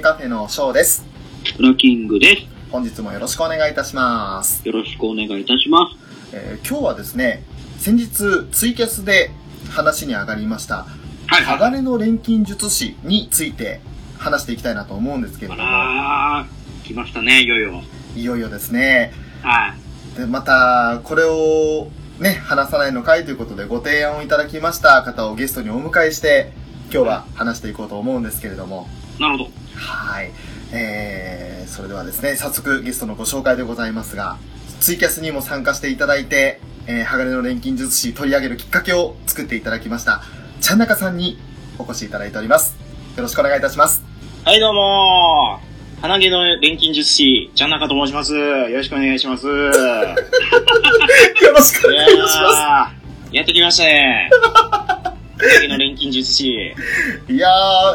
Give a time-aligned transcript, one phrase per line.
[0.00, 1.04] カフェのショーです。
[1.58, 2.42] ラキングです。
[2.70, 4.66] 本日もよろしくお願いいたします。
[4.66, 6.36] よろしくお願いいたします。
[6.36, 7.42] えー今日はですね、
[7.78, 8.08] 先日
[8.52, 9.30] ツイキャスで
[9.70, 10.86] 話に上がりました、
[11.26, 13.80] はい鋼の錬金術師について
[14.18, 17.82] 話していきたいなと思うんですけれあども、らー、来ましたね、いよいよ。
[18.14, 19.12] いよいよですね。
[19.42, 19.74] は
[20.14, 20.18] い。
[20.18, 26.52] で、また、これをね、話さないのかいということでご提案をいただきました方をゲストにお迎えして、
[26.92, 28.88] 今日は話していこうと思うんですけれども、
[29.18, 29.50] なるほど。
[29.76, 30.30] はい。
[30.72, 34.36] えー、それではですね、早速ゲストのご紹介でございますが、
[34.80, 40.22] ツイキャスにも参加していただいて、えー、鋼の錬金術師取り上げるきっかけを作っていただきました、
[40.60, 41.38] ちゃんなかさんに
[41.78, 42.76] お越しいただいております。
[43.16, 44.04] よろしくお願いいたします。
[44.44, 45.68] はい、どうもー。
[46.00, 48.32] 花毛の錬金術師、ちゃんなかと申します。
[48.34, 49.46] よろしくお願いします。
[49.50, 49.70] よろ
[51.62, 54.30] しくお願いしまー、やってきましたね。
[55.38, 56.74] 花毛の錬金術師。
[57.26, 57.32] す。
[57.32, 57.48] いや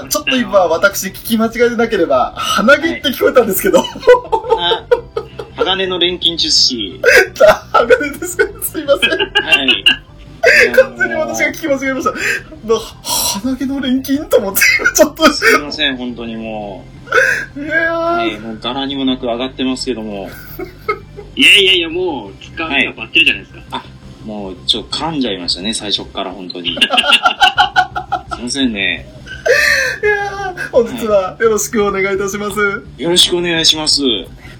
[0.03, 3.79] ー、ちょっと今私聞き間違えてなければ、鼻毛って聞こえたんですけど、
[4.57, 4.85] あ
[5.55, 7.01] 鋼の錬金術師。
[7.73, 9.09] 鋼ですかすいません。
[9.09, 9.85] はい。
[10.75, 12.11] 完全に私が聞き間違えました。
[12.11, 12.79] な
[13.43, 14.61] 鼻毛の錬金と思って、
[14.95, 16.85] ちょっと、すいません、本当にも
[17.55, 17.65] いう。
[17.65, 20.29] やー、はい、もう柄にもなく上がってますけども。
[21.35, 23.83] いやいやいや、もう、期間がバッテリじゃないですか。
[24.25, 26.75] もう、ちょっと噛んじゃいましたね、最初っから、本当に。
[28.35, 29.05] すいませんね。
[30.01, 32.59] いやー、本日はよろしくお願いいたします。
[32.97, 34.01] よろしくお願いします。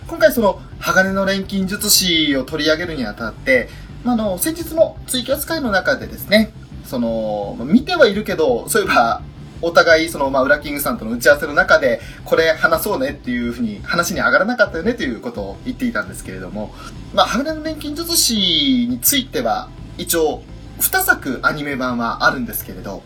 [0.07, 3.69] 今回その鋼の錬金術師を取り上げるにあたって、
[4.03, 6.51] まあ、あの先日のツイキャス会の中でですね
[6.85, 9.21] その見てはいるけどそういえば
[9.63, 16.73] お互いその、まあ、ウラキングさんとの打ち合わせの中でこれ話そうねっていうふうに話に上がらなかったよねということを言っていたんですけれども、
[17.13, 20.43] まあ、鋼の錬金術師については一応
[20.79, 23.01] 2作アニメ版はあるんですけれど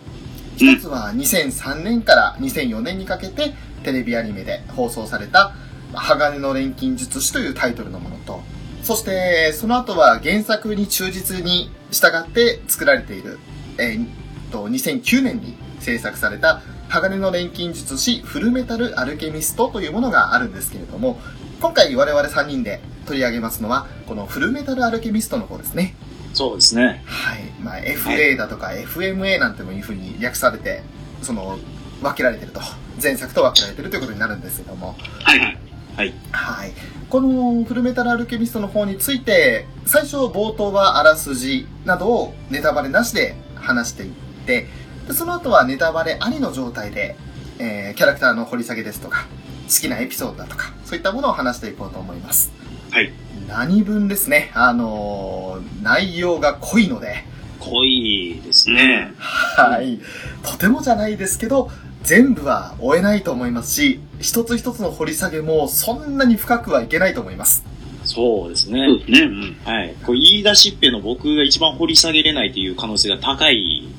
[0.56, 3.54] 一つは2003年から2004年にかけて
[3.84, 5.54] テレビアニメで放送された
[5.94, 8.42] 鋼の錬金術師というタイトルのものと、
[8.84, 13.40] そしてその後は原作に忠実に従って作られている、
[13.78, 15.56] えーと2009年に
[15.88, 21.18] 制作された鋼の錬金術師フルメタルアルケミストというものがあるんですけれども、
[21.62, 25.96] 今回我々3人で取り上げますのは、このフルメタルアルケミストの方ですね。
[26.34, 27.04] そうですね。
[27.06, 27.44] はい。
[27.62, 30.84] まあ、FA だとか FMA なんてもいうふうに略されて、
[31.22, 31.58] その、
[32.02, 32.60] 分けられてると。
[33.02, 34.96] 前作と分けられてるということになるんですけども。
[35.24, 35.58] はいはい。
[35.96, 36.14] はい。
[36.32, 36.74] はい。
[37.10, 44.12] このフルメタルアルケミストの方について、最初冒頭はあらすじなどをネタバレなしで話していっ
[44.46, 44.68] て、
[45.08, 47.16] でその後はネタバレありの状態で、
[47.60, 49.26] えーキャラクターの掘り下げですとか、
[49.68, 52.52] 好きなエピソードだとか、そういったものを話していこうと思います。
[52.92, 53.12] はい。
[53.48, 57.24] 何分ですね、あのー内容が濃いので、
[57.60, 58.76] 濃いですね。
[58.76, 60.00] ねはい。
[60.44, 61.72] とてもじゃないですけど、
[62.04, 67.64] 全部は追えないと思いますし、一つ一つの掘り下げもそんなに深くはいけないと思います。
[68.08, 68.88] そうですね。
[68.88, 69.20] そうですね。
[69.22, 69.58] うん。
[69.64, 69.96] はい。
[70.06, 73.56] こう言い出しっぺの僕が一番掘り下げれないという可能性が高い。
[73.56, 73.94] い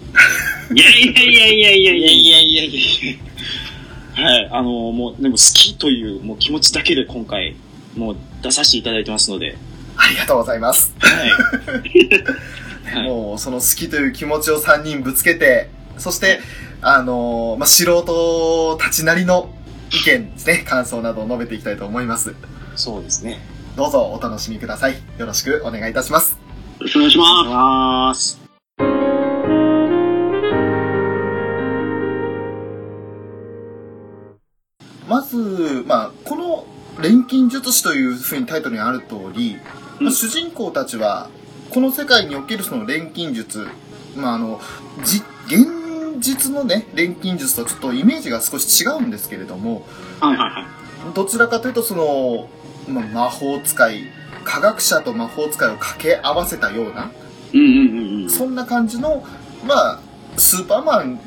[0.74, 3.16] いやいやいやいやいやいややいやいやい
[4.16, 4.48] やはい。
[4.50, 7.54] あの、もう、でも好きというもう気持ちだけで今回、
[7.96, 9.56] もう出させていただいてますので。
[9.96, 10.94] ありがとうございます。
[10.98, 11.30] はい。
[13.38, 15.68] その好きという気持ちを3人ぶつけて、
[15.98, 16.40] そして、
[16.80, 19.52] あのまあ、素人たちなりの
[19.92, 22.34] 意見ですね、感想などを述べていきたいと思います。
[22.76, 23.40] そうですね。
[23.78, 24.96] どうぞお楽しみください。
[25.18, 26.32] よろしくお願いいたします。
[26.32, 26.38] よ
[26.80, 28.40] ろしくお願いしおます。
[35.08, 36.66] まず、まあ、この
[37.00, 39.58] 錬金術師というふうにタイトルにある通り、
[40.00, 41.30] まあ主人公たちは、
[41.70, 43.68] この世界におけるその錬金術、
[44.16, 44.60] まあ、あの、
[45.04, 49.86] じ、現実のね、錬金術とちょっとイメージが少し違うんですけれども、
[50.18, 50.24] す。
[50.24, 51.14] はいはいはい。
[51.14, 52.48] どちらかというとその、
[52.88, 54.04] まあ、魔法使い、
[54.44, 57.10] 科学者と魔法使いを掛け合わせたような、
[57.52, 57.70] うんうんう
[58.20, 58.30] んうん。
[58.30, 59.24] そんな感じの、
[59.66, 60.00] まあ、
[60.36, 61.18] スーパーマンっ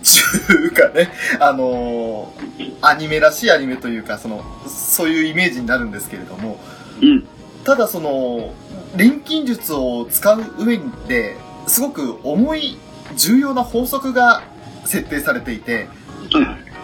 [0.47, 1.09] ていうかね、
[1.39, 6.59] あのーアニメらしいアニメというか、その、そういうイメージになるんですけれども、
[7.01, 7.27] うん。
[7.63, 8.53] ただその、
[8.95, 11.37] 錬金術を使う上で、
[11.67, 12.77] すごく重い、
[13.15, 14.41] 重要な法則が
[14.85, 15.87] 設定されていて。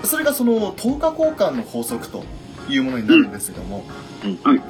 [0.03, 2.23] それがその、10日交換の法則と
[2.69, 3.83] いうものになるんですけども、
[4.43, 4.61] はい。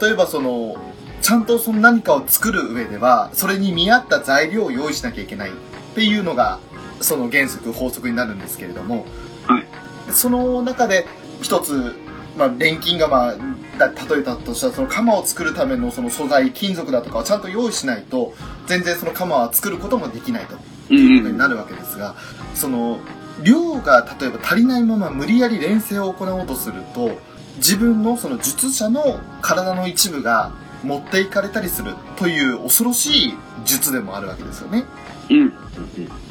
[0.00, 0.76] 例えばその、
[1.20, 5.52] ちゃんとその何かを作る上では、それに見合った材料を用意しなきゃいけないっ
[5.94, 6.58] ていうのが、
[7.00, 9.06] その原則、法則になるんですけれども、
[9.46, 9.66] はい。
[10.12, 11.06] その中で
[11.40, 11.94] 一つ、
[12.36, 13.34] まあ、錬金釜
[13.78, 18.34] だ、例えたとしたら、その釜を作るためのその素材、金属だとかをちゃんと用意しないと、
[18.66, 20.56] 全然その釜は作ることもできないと。
[20.90, 21.32] うんいうことうん。
[21.32, 22.14] になるわけですが、
[22.54, 22.98] その、
[23.42, 27.10] 量が例えば足りないまま無理やり連成を行おうとすると、
[27.56, 30.52] 自分のその術者の体の一部が
[30.82, 33.34] 持っていかれたりするという恐ろしい
[33.64, 34.84] 術でもあるわけですよね。
[35.30, 35.52] うん。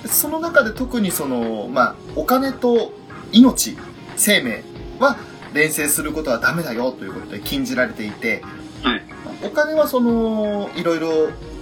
[0.05, 2.91] その中で特にその、まあ、お金と
[3.31, 3.77] 命、
[4.17, 4.63] 生命
[4.99, 5.17] は
[5.53, 8.41] 連成することはダメだよということで禁じられていて、
[8.83, 9.01] はい。
[9.43, 11.09] お金はその、いろいろ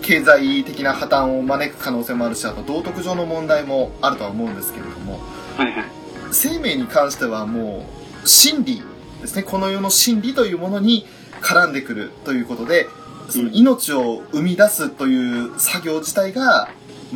[0.02, 5.20] 経済的な破綻を招く可能性もあるし、あと道徳上の問題もあるとは思うんですけれども、
[5.58, 5.86] はいはい。
[6.32, 7.86] 生命に関してはも
[8.24, 8.82] う、真理
[9.22, 11.06] ですね、この世の真理というものに
[11.42, 12.88] 絡んでくるということで、
[13.30, 16.70] その命を生み出すという作業自体が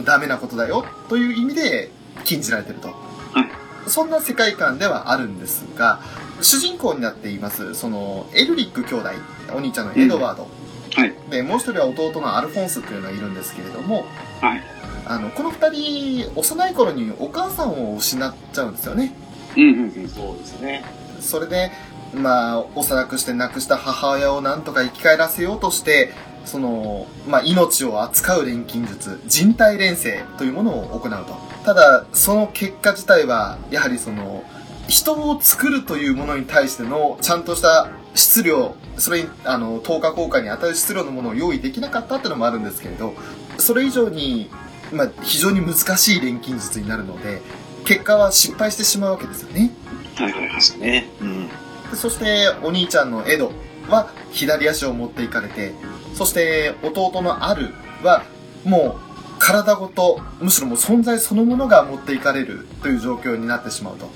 [0.06, 1.92] ダメなことだよという意味で
[2.24, 2.90] 禁じられてると。
[2.90, 2.94] は
[3.42, 3.90] い。
[3.90, 6.00] そんな世界観ではあるんですが、
[6.42, 9.10] 主人公になっています、その、エルリック兄弟、
[9.56, 10.48] お兄ちゃんのエドワード。
[10.96, 11.14] はい。
[11.30, 14.06] で、もう一人は弟のアルフォンスというのがいるんですけれども、
[14.42, 14.64] はい。
[15.06, 19.14] あの、この二人、幼い頃にお母さんを失っちゃうんですよね。
[19.56, 20.10] うんうんうん。
[20.10, 20.84] そうですね。
[21.20, 21.72] それで、
[22.14, 26.12] まあ、幼くして亡くした母親をなんとか生き返らせようとして、
[26.46, 31.36] その、まあ、命を扱う錬金術、人体錬成というものを行うと。
[31.66, 34.44] ただ、その結果自体は、やはりその、
[34.88, 43.14] 人を作るというものに対しての、ちゃんとした質量、それに、あの、10日効果に与える質量のものを用意できなかったっていうのもあるんですけれど、
[43.58, 44.50] それ以上に、
[44.92, 47.42] まあ、非常に難しい錬金術になるので、
[47.86, 49.72] 結果は失敗してしまうわけですよね。
[50.16, 50.56] はいはいはい。
[50.56, 51.10] ですね。
[51.22, 51.50] うん。
[51.94, 53.52] でそしてお兄ちゃんのエド
[53.88, 55.74] は左足を持っていかれて
[56.16, 57.72] そして弟のアル
[58.04, 58.24] は
[58.66, 64.10] もう体ごとむしろもう存在そのものが持っていかれるという状況になってしまうと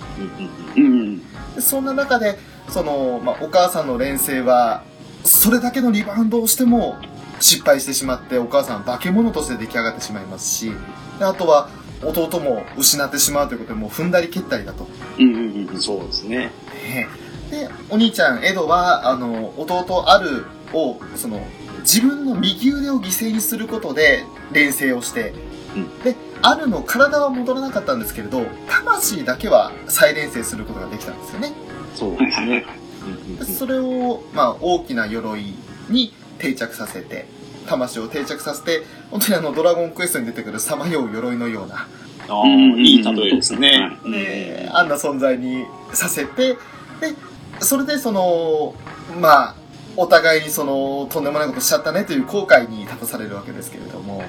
[1.61, 2.39] そんな中で
[2.69, 4.83] その、まあ、お母さんの連成は
[5.23, 6.97] それだけのリバウンドをしても
[7.39, 10.71] 失敗してしまってお母さんは化け物として出来上がってしまいますし
[11.19, 11.69] であとは
[12.03, 14.87] 弟も失ってしまうということでもう踏んだり蹴ったりだと
[15.19, 15.81] うんうんうん。
[15.81, 16.51] そうですね。
[16.87, 17.07] ね
[17.49, 21.41] で、お兄ちゃん、エドは、あの、弟アルを、その、
[21.81, 25.33] 自分の右腕を犠牲にすることで、連成をして、
[25.75, 31.51] うんで、アルの体は戻らなかったんですけれど、魂だけは再連成することができたんですよね。
[31.95, 35.55] そうはいですねそれを、まあ、大きな鎧
[35.89, 37.25] に定着させて、
[37.67, 41.87] 魂を定着させて、本当にあの、ドラゴンクエストに出てくるさまよう鎧のような、
[42.29, 43.97] ああ、いい例えですね。
[44.05, 46.57] で、あんな存在にさせて、
[46.99, 47.13] で、
[47.59, 48.73] それでその、
[49.19, 49.55] まあ、
[49.95, 54.25] お互いにその、とんでもないことしちゃったねという後悔に立たされるわけですけれども、は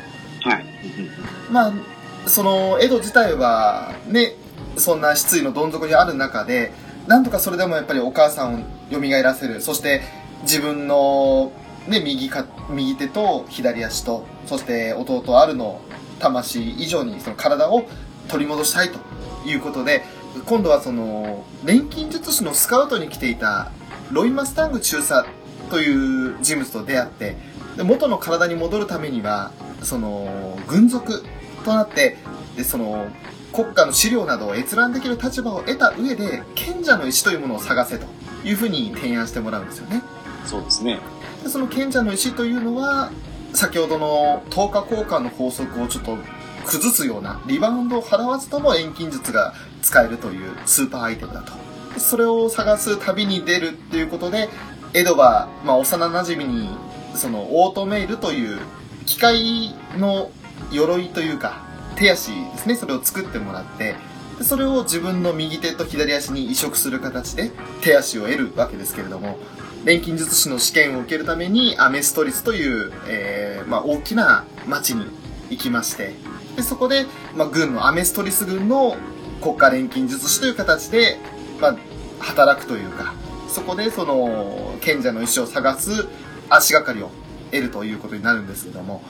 [0.57, 0.65] い。
[1.51, 1.73] まあ、
[2.27, 4.35] その、江戸自体は、ね、
[4.77, 6.73] そんな失意のどん底にある中で、
[7.07, 8.59] なんとかそれでもやっぱりお母さんを
[8.91, 9.61] 蘇らせる。
[9.61, 10.03] そして、
[10.43, 11.53] 自分の、
[11.87, 15.81] ね、右か、右手と左足と、そして弟アルの
[16.19, 17.85] 魂以上にその体を
[18.29, 18.99] 取り戻したいと
[19.49, 20.05] いうことで、
[20.47, 23.71] 今度はその、錬金術師のスカウトに来ていた、
[24.11, 25.27] ロイ・マスタング中佐
[25.71, 27.37] という人物と出会って、
[27.77, 29.53] で元の体に戻るためには、
[29.83, 31.25] その、軍属
[31.65, 32.17] となって、
[32.57, 33.09] で、その、
[33.53, 38.07] 国家の資料などを閲覧できる立場を得た上で、賢者の石というものを探せと
[38.45, 40.03] いうふうに提案してもらうんですよね。
[40.45, 40.99] そうですね。
[41.43, 43.11] でその賢者の石というのは、
[43.55, 46.19] 先ほどの10日交換の法則をちょっと
[46.69, 51.53] 崩すような、リバウンドを払わずとも遠近術が使えるというスーパーアイテムだと。
[51.99, 54.49] それを探す旅に出るっていうことで、
[54.93, 56.69] エドは、まあ、幼馴染に、
[57.15, 58.59] その、オートメイルという、
[59.07, 60.31] 機械の
[60.71, 61.63] 鎧というか、
[61.97, 63.97] 手足ですね、それを作ってもらって、
[64.39, 69.39] でそれを自分の右手と左足に移植する形で手足を得るわけですけれども、
[69.85, 75.07] 錬金術師の試験を受けるためにアメストリスという、えーまあ、大きな町に
[75.51, 76.15] 行きまして、
[76.59, 78.97] でそこで、まあ、軍のアメストリス軍の
[79.41, 81.17] 国家錬金術師という形で、
[81.61, 81.77] まあ、
[82.19, 83.15] 働くというか、
[83.49, 86.09] そこでその賢者の石を探す
[86.49, 87.13] 足がかりを
[87.53, 89.03] 得るということになるんですけども。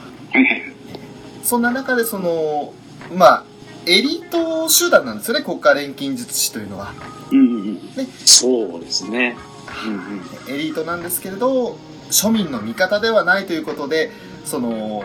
[1.41, 2.71] そんな中でその、
[3.15, 3.43] まあ、
[3.87, 6.93] エリート集団なんですよね、国家錬金術師というのは。
[7.31, 8.05] うんうんうん。
[8.25, 9.35] そうですね。
[9.87, 10.53] うんうん。
[10.53, 11.79] エリートなんですけれど、
[12.11, 14.11] 庶民の味方ではないということで、
[14.45, 15.03] その、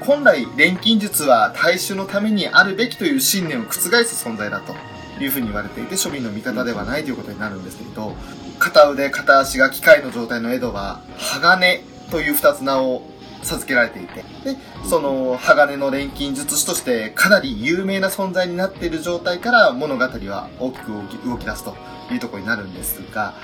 [0.00, 4.74] 本来錬金術は大衆のためにあるべきという信念を覆す存在だと
[5.22, 8.16] いうふうに言われていて、庶民の味方ではないということになるんですけれど、
[8.58, 13.02] 片腕片足が機械の状態のエドは、鋼という二つ名を
[13.42, 14.56] 授けられていて、で、
[14.88, 21.76] その鋼の錬金術師としてかなり有名な存在になっている状態から物語は大きく動き動き出すと
[22.10, 23.34] いうところになるんですが、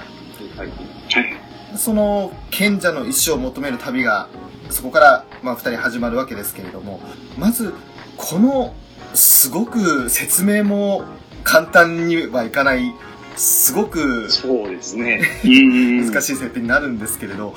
[0.57, 1.46] はい。
[1.76, 1.83] はい。
[1.83, 4.28] その賢者の石を求める旅が
[4.71, 7.00] そこから、まあ、二人始まるわけですけれども
[7.38, 7.73] まず
[8.16, 8.75] この
[9.14, 11.04] すごく説明も
[11.45, 12.92] 簡単にはいかない
[13.37, 15.21] すごくそうですね。
[15.45, 17.54] 難しい設定になるんですけれど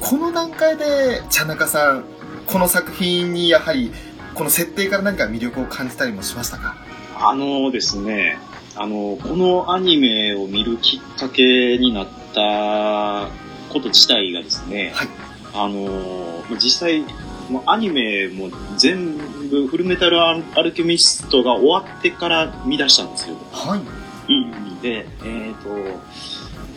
[0.00, 2.04] この段階で茶中さん
[2.46, 3.90] この作品にやはり
[4.34, 6.76] この設定から何か魅力を感じたりもしましたか？
[7.18, 8.36] あのですね、
[8.76, 13.28] あの、このアニメを見るきっかけになった
[13.74, 15.08] こと自体がですね、はい
[15.52, 17.04] あの、実際、
[17.50, 19.18] もうアニメも全
[19.50, 23.36] 部フルメタルアルケミストが終わってから見出したんですよ。
[23.52, 25.68] はいうんで、えっ、と、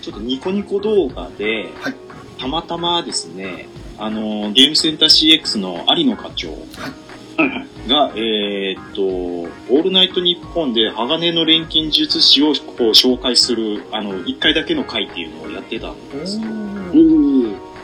[0.01, 1.95] ちょっとニコニコ動画で、はい
[2.37, 7.06] たまたまですね、あの、ゲームセンター CX の有野課長はいはい。
[7.87, 16.43] が、えーっと、オールナイトニッポンで鋼の錬金術師をこう紹介する、あの、一回だけの回っていうのをやってたんですよ。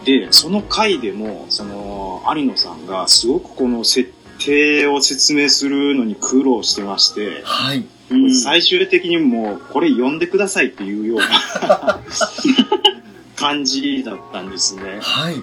[0.06, 12.00] で、その回でも、その、有野さんがすごくこの設定を説明するのに苦労してまして、はいうん最終的にもう、これ読んでくださいっていうような
[13.36, 15.00] 感じだったんですね。
[15.02, 15.36] はい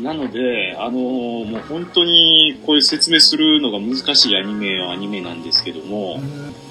[0.00, 6.20] なので、あのーもう本当にこういう説明するのが難しいアニメはアニメなんですけども、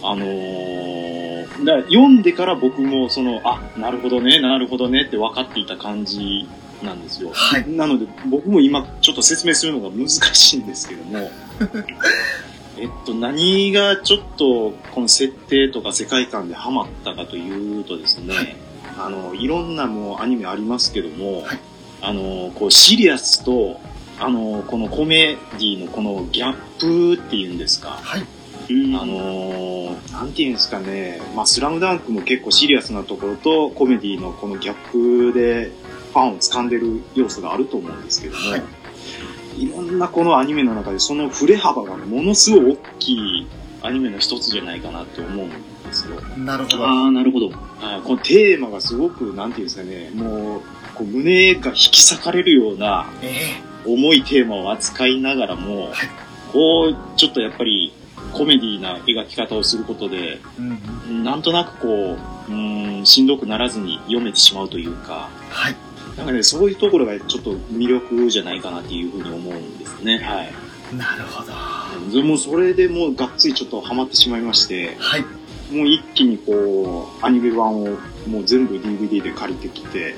[0.01, 6.47] あのーだ読んでから僕もその、あ、なるほどね、なるほどねって分かっていた感じ
[6.81, 7.29] なんですよ。
[7.33, 7.69] はい。
[7.69, 11.31] なので僕も今ちょっと説明するのが難しいんですけども、
[12.77, 18.55] えっと、何がちょっとこの設定とか世界観でハマったかというとですね、はい。
[18.97, 21.59] あの、いろんなもうアニメありますけども、はい
[22.03, 23.79] あの、こうシリアスと、
[24.19, 28.25] あの、このコメディのこのギャップっていうんですか、はい。
[28.69, 28.95] うん。
[28.95, 35.71] あのーなんていうんですかね、まあ、スラムダンクも結構シリアスなところとコメディのこのギャップで
[36.11, 38.63] ファンを掴んでる要素があると思うんですけども、はい。
[39.57, 43.47] い、ろんなこのアニメの中でその振れ幅がものすごい大きい
[43.81, 45.55] アニメの一つじゃないかなって思うんで
[45.91, 46.21] すよ。
[46.37, 46.85] なるほど。
[46.85, 47.51] ああ、なるほど。
[47.81, 50.61] あこのテーマがすごく、なんていうんですかね、もう、
[50.95, 56.23] こう胸が引き裂かれるようなえ重いテーマを扱いながらも、はい
[56.53, 57.91] こう、ちょっとやっぱり
[58.31, 60.39] コメディな描き方をすることで、
[61.09, 61.87] なんとなくこ
[62.47, 65.75] う、うーん、しんどくならずに読めてしまうというか、はい。
[66.15, 70.19] なんかね、そういうところがちょっと魅力じゃないかなっていうふうに思うんですね。
[70.19, 70.95] はい。
[70.95, 71.51] なるほど。
[71.51, 75.21] はでもうそれでもうがっつりちょっとハマってしまいまして、い。
[75.73, 77.97] もう一気にこう、アニメ版を
[78.27, 80.15] もう全部 DVD で借りてきて、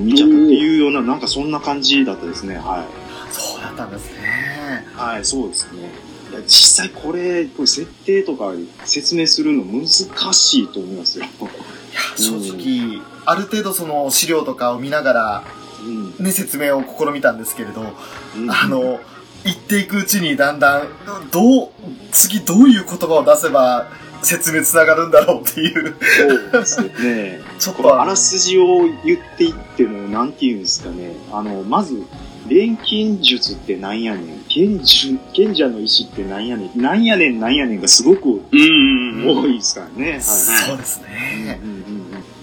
[0.00, 2.56] 見ちゃったっていうような、なんかそんな感じだったですね。
[2.56, 2.86] は
[3.30, 4.98] そうだったんですねい。
[4.98, 5.90] はい、そうですね。
[6.30, 8.52] いや実際これ、これ設定とか
[8.84, 11.24] 説明するの難しいと思いますよ。
[11.24, 15.44] いや正直、ある程度その資料とかを見ながら、
[15.84, 16.24] うん。
[16.24, 17.82] ね、説明を試みたんですけれど、
[18.36, 19.00] うんあの、
[19.44, 20.88] 言っていくうちにだんだん、
[21.30, 21.68] どう、
[22.12, 23.88] 次どういう言葉を出せば
[24.22, 25.96] 説明つながるんだろうっていう、
[26.50, 27.40] そうですね。
[27.58, 31.12] ちょっことのあらすじを言っていっても、なんて言うんですかね。
[31.32, 32.02] あの、まず、
[32.48, 34.40] 錬金術ってなんやねん。
[34.48, 36.80] 賢者賢者の石ってなんやねん。
[36.80, 38.42] なんやねんなんやねんがすごく。
[38.52, 40.12] 多いですからね。
[40.12, 40.20] はい。
[40.20, 41.60] そうですね。
[41.62, 41.81] うん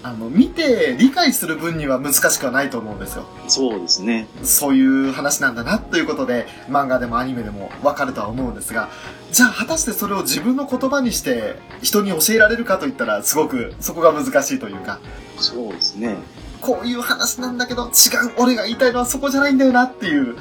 [0.02, 3.24] ああの、見て理解する分には難しくはないと思うんですよ。
[3.48, 4.26] そうですね。
[4.42, 8.88] そういう話なんだなということで、漫画でもアニメでもわかるとは思うんですが、
[9.32, 15.00] じゃあ果たしてそれを自分の言葉にして人に教えられるかといったら、すごくそこが難しいというか、
[15.38, 16.16] そうですね。
[16.60, 17.90] こういう話なんだけど、違う、
[18.38, 20.36] 俺が言いたいのはそこじゃないんだよなっていう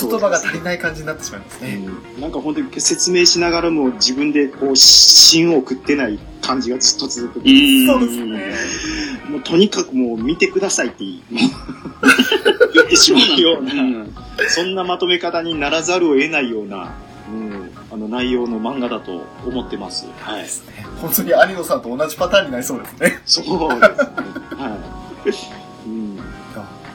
[0.00, 1.74] 言葉が足りない感じになってしまいますね。
[2.16, 7.42] うんなんか本当に説明しながらも自分でこう芯を食ってない感じがずっと続く。
[7.44, 8.54] うんそうですね。
[9.28, 11.18] もうとにかくもう見てくださいって 言
[12.84, 14.14] ってしまうような、うん
[14.48, 16.92] そんなまとめ方にならざるを得ないような、
[17.30, 20.08] うん、あの内容の漫画だと思ってます。
[20.20, 20.48] はいで。
[20.48, 20.84] すね。
[21.00, 23.20] 本当に有野さんと同じパターンになりそうですね。
[23.24, 23.96] そうですね。
[24.58, 24.76] は
[25.86, 25.88] い。
[25.88, 26.18] うん。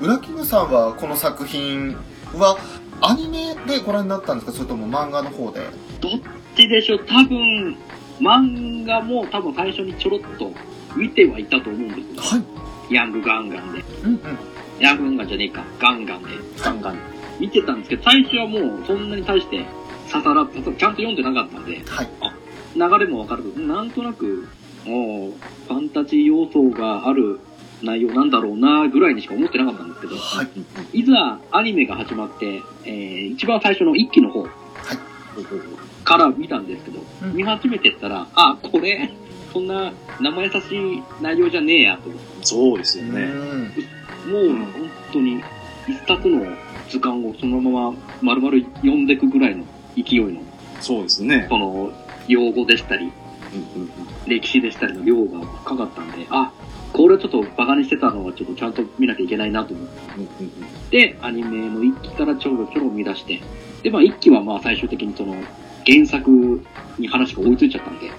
[0.02, 1.96] ウラキングさんはこの作品
[2.36, 2.58] は
[3.00, 4.58] アニメでご覧になったんですか？
[4.58, 5.62] それとも漫画の方で？
[6.02, 6.12] どっ
[6.58, 7.06] ちでしょう？
[7.08, 7.78] 多分、
[8.20, 10.52] 漫画も多分最初にちょろっと
[11.00, 12.40] 見てはいたと思うんですよ。
[12.40, 12.46] は
[12.90, 12.94] い。
[12.94, 13.84] ヤングガンガンで。
[14.04, 14.20] うんうん。
[14.80, 15.64] ヤングガンガンじゃねえか。
[15.80, 16.30] ガンガンで。
[16.62, 16.98] ガンガン。
[17.40, 19.66] 見てたんですけど、最初はもうそんなに対して
[20.12, 22.10] 刺さら、ちゃんと読んでなかったんで、はい。
[22.76, 24.48] 流れもわかるけど、なんとなく、
[24.86, 25.32] もう、
[25.68, 27.40] ファンタジー要素がある
[27.82, 30.44] 内容なんだろうなぐらいにしか思ってなかったんですけど、は
[30.94, 31.00] い。
[31.00, 34.48] いざアニメが始まって、えー、一番最初の一期の方
[36.04, 39.12] から見たんですけど、うん見始めてったら、あ、これ、
[39.52, 42.10] そんな生優しい内容じゃねえやと。
[42.42, 43.14] そうですようん。
[43.16, 43.28] ね。
[44.28, 45.42] もう本当に
[45.88, 46.46] 一冊の
[46.90, 49.66] 図鑑をそのまま丸々読んでいくぐらいの
[49.96, 50.42] 勢いの、
[50.82, 51.48] そうですね。
[51.50, 51.92] その
[52.28, 53.90] 用語でしたり、うんうん
[54.28, 56.52] 歴史でしたりの量が深かったんで、あ、
[56.94, 59.88] これちょっとバカにしてたのはちょっとちゃんと見なきゃいけないなと思っ
[60.18, 60.52] うんうんうん
[60.92, 63.42] て、アニメの一期からちょろちょろ見出して、
[63.82, 65.34] で、まあ一期はまあ最終的にその
[65.84, 66.62] 原作
[67.00, 68.12] に話が追いついちゃったんで、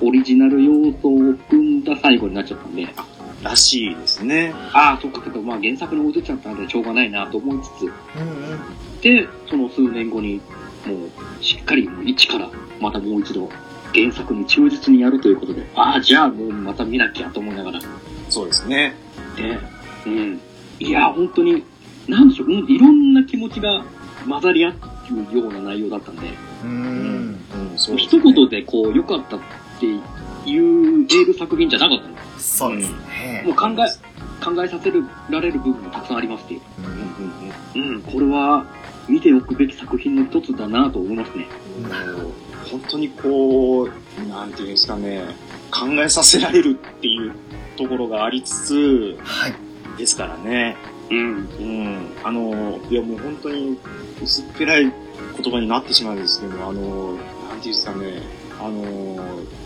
[0.00, 3.06] オリジナル要素を含んだ最後になっちゃったんで、あ
[3.42, 4.52] らしいですね。
[4.72, 9.00] あー、そっかそっか、まあ原作に追いついちゃったんでしょうがないなと思いつつ、うんうん。
[9.00, 10.40] で、その数年後に、
[10.86, 10.94] も
[11.40, 12.50] う、しっかりもう一から、
[12.80, 13.50] またもう一度、
[13.94, 17.80] 原作に忠実にやるということで、ああ、じゃあもうまた見なきゃと思いながら、
[18.28, 18.94] そうですね。
[19.36, 19.58] で、
[20.06, 20.40] うん。
[20.80, 21.62] いや、本当に、
[22.08, 23.84] なんでしょう、うんいろんな気持ちが
[24.28, 26.22] 混ざり合うような内容だったんで、
[26.64, 26.68] う。
[26.68, 27.98] うんうですね。
[27.98, 29.40] 一言でこう、良かったっ
[29.80, 33.52] ていう、言える作品じゃなかったんでそうですねも。
[33.52, 34.90] う考え、考えさせ
[35.30, 36.60] られる部分もたくさんありますっていう。
[36.78, 38.64] うんうんうんうん、これは、
[39.08, 41.46] 見ておくべき作品の一つだなと思いますね。
[41.88, 42.32] なるほど。
[42.70, 45.24] 本当にこう、なんていうんですかね、
[45.70, 47.32] 考えさせられるっていう
[47.76, 49.54] ところがありつつはい。
[49.98, 50.76] ですからね。
[51.10, 51.18] うん。
[51.18, 52.06] うん。
[52.22, 53.78] あの、いやもう本当に
[54.22, 54.92] 薄っぺらい
[55.40, 57.14] 言葉になってしまうんですけど、あの、
[57.48, 58.22] なんていうんですかね、
[58.60, 59.18] あの、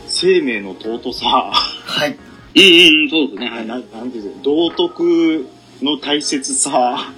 [0.06, 2.16] 生命の尊さ、はい。
[2.54, 3.50] うんうんうん、そうですね。
[3.50, 3.56] は。
[3.56, 5.46] ないなんていうんですか、道徳
[5.82, 7.12] の大切さ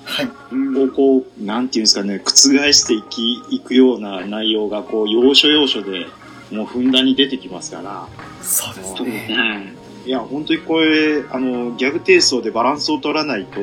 [0.51, 2.33] をこう、なんていうんですかね、覆
[2.73, 6.07] していき、いくような内容が、こう、要所要所で、
[6.51, 8.09] もうふんだんに出てきますから、
[8.43, 9.29] そうですね。
[9.29, 9.35] ね。
[9.35, 10.09] はい。
[10.09, 13.61] いや、本当にこれ、あの、ギャグテイストでバランスを取らないと、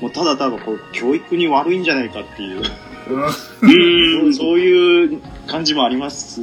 [0.00, 2.62] もうただただこう、教育に悪いんじゃないかっていう、
[3.12, 4.24] うん。
[4.24, 4.34] うん。
[4.34, 6.40] そういう感じもあります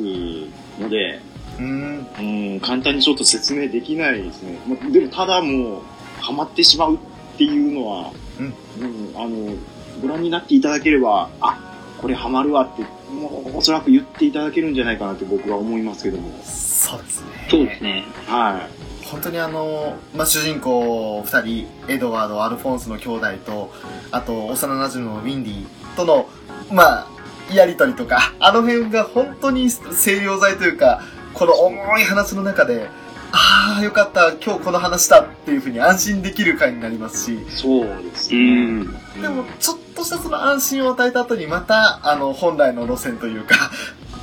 [0.80, 1.20] ので、
[1.60, 2.08] うん。
[2.18, 2.22] う
[2.56, 4.60] ん、簡単にちょっと説明できないですね。
[4.66, 5.82] もうでも、ただもう、
[6.22, 6.98] ハマってしまうっ
[7.38, 9.56] ていうのは、うんうんあの、
[10.02, 11.60] ご覧になっていただければ、あ、
[12.02, 16.30] これハマるわって、もう、おそらく言っていただけるんじゃないかなって僕は思いますけども。
[16.44, 17.48] そうですね。
[17.50, 18.06] そうですね。
[18.28, 18.68] は
[19.12, 23.72] 本当にあの、まあ、主人公二人、エドワード、アルフォンスの兄弟と、
[24.12, 25.66] あと、幼馴染のウィンディ
[26.00, 26.30] との、
[26.72, 27.08] まあ、
[27.54, 31.02] やりとりとか、あの辺が本当に清涼剤というか、
[31.34, 32.88] この重い話の中で、
[33.32, 37.46] ああ、よかった、今日この話だっていうふうに安心できる回になりますし、い。
[37.50, 38.66] そうですうね。
[38.84, 39.22] ん。
[39.22, 43.56] でも、ちょっとしたその安心を与えた後に、また、あの、本来の路線というか、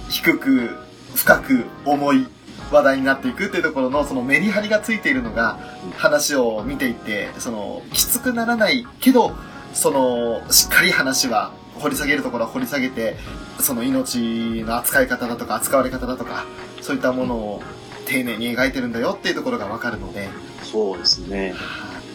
[0.09, 0.71] 低く、
[1.15, 2.27] 深く、重い
[2.73, 5.59] 話題になっていくっていうところの、そのメリハリがついているのが、
[5.97, 9.37] 話を見ていて、その、きつくならないけど、
[9.73, 13.17] その、しっかり話は、掘り下げるところは掘り下げて、
[13.61, 16.45] その命の扱い方だとか、扱われ方だとか、
[16.81, 17.63] そういったものを
[18.07, 20.29] 丁寧に描いてるんだよっていうところがわかるので、
[20.63, 21.55] そうですね。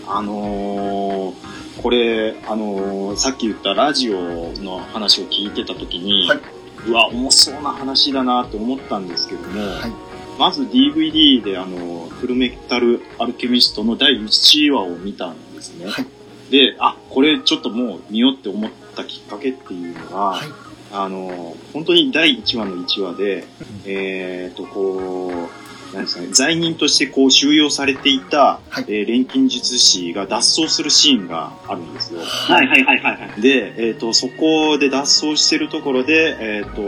[0.07, 6.39] あのー、これ、あのー、さっき言ったラジオの話を聞いてた時に、はい
[6.87, 9.91] うわ、重そうな話だなって思ったんですけども、はい。
[10.39, 15.87] まず DVD であの、フルメタルアルケミストの第1話を見たんですね。
[15.87, 16.05] はい。
[16.51, 20.47] で、あ、これちょっともう見ようって思ったきっかけっていうのが、はい。
[20.91, 23.45] あの、本当に第1話の1話で、
[23.85, 32.21] えっ、と、こう、なんですかね、罪人としてこう収容されていた、はいえー錬金術師が脱走するシーンがあるんですよ。
[32.21, 33.41] はいはいはいはいはい。
[33.41, 36.81] で、えっ、と、そこで脱走してるところで、えっ、と、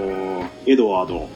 [0.66, 1.30] エドワード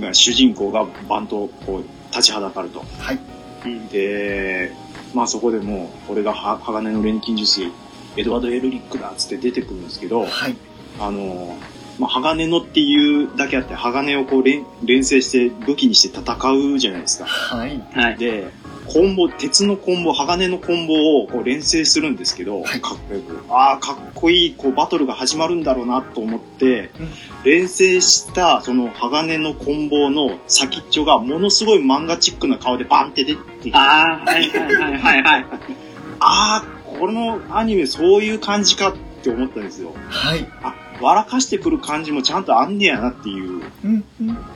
[0.00, 2.84] が、主人公がバンとこう立ちはだかると。
[2.98, 3.18] はい。
[3.64, 4.72] うんで、
[5.14, 7.72] まあそこでもう、俺がは鋼の錬金術師、
[8.16, 10.56] エドワード・エルリックだっつって出てくるんですけど、はい。
[10.98, 11.56] あの、
[11.98, 17.26] まあ、鋼のっていうだけあって、鋼をこう連連成して武器にして戦うじゃないですか。
[17.26, 17.82] はい。
[17.92, 18.16] はい。
[18.16, 18.50] で、
[18.92, 27.08] コンボ、鉄のコンボ、鋼のコンボをこう連成するんですけど、はいかっこよく、ああ、かっこいい、こう、バトルが始まるんだろうなと思って、うん
[27.42, 35.46] 連成した、その鋼のコンボの先っちょが、ものすごい漫画チックな顔でバンって出てきて、あああ、はいはいはいはいはい。
[36.20, 39.94] あー、このアニメそういう感じかって思ったんですよ。
[40.10, 40.46] はい。
[40.62, 43.62] あ、笑かしてくる感じもちゃんとあんねやなっていう。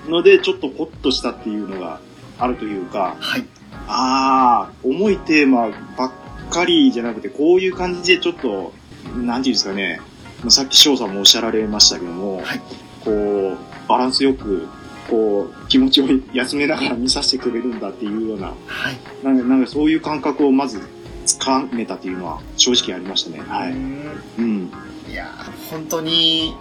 [0.08, 2.00] ので、ちょっとホッとしたっていうのが
[2.38, 3.44] あるというか、はい。
[3.88, 6.12] ああ、重いテーマばっ
[6.50, 8.72] かりじゃなくて、こういう感じでちょっと、
[9.16, 10.00] なんていうんですかね、
[10.40, 12.60] まあさっき翔さんもおっしゃられましたけども、はい
[13.04, 14.66] こう、バランスよく、
[15.08, 18.54] こう、気持ちを休めながら見させてくれるんだっていうような、は
[18.90, 19.24] い。
[19.24, 20.80] なんかなんかそういう感覚をまず
[21.26, 23.42] つかめたっていうのは正直ありましたね。
[23.46, 23.72] はい。
[23.72, 24.72] うんうん。
[25.10, 26.54] いやー、本当に、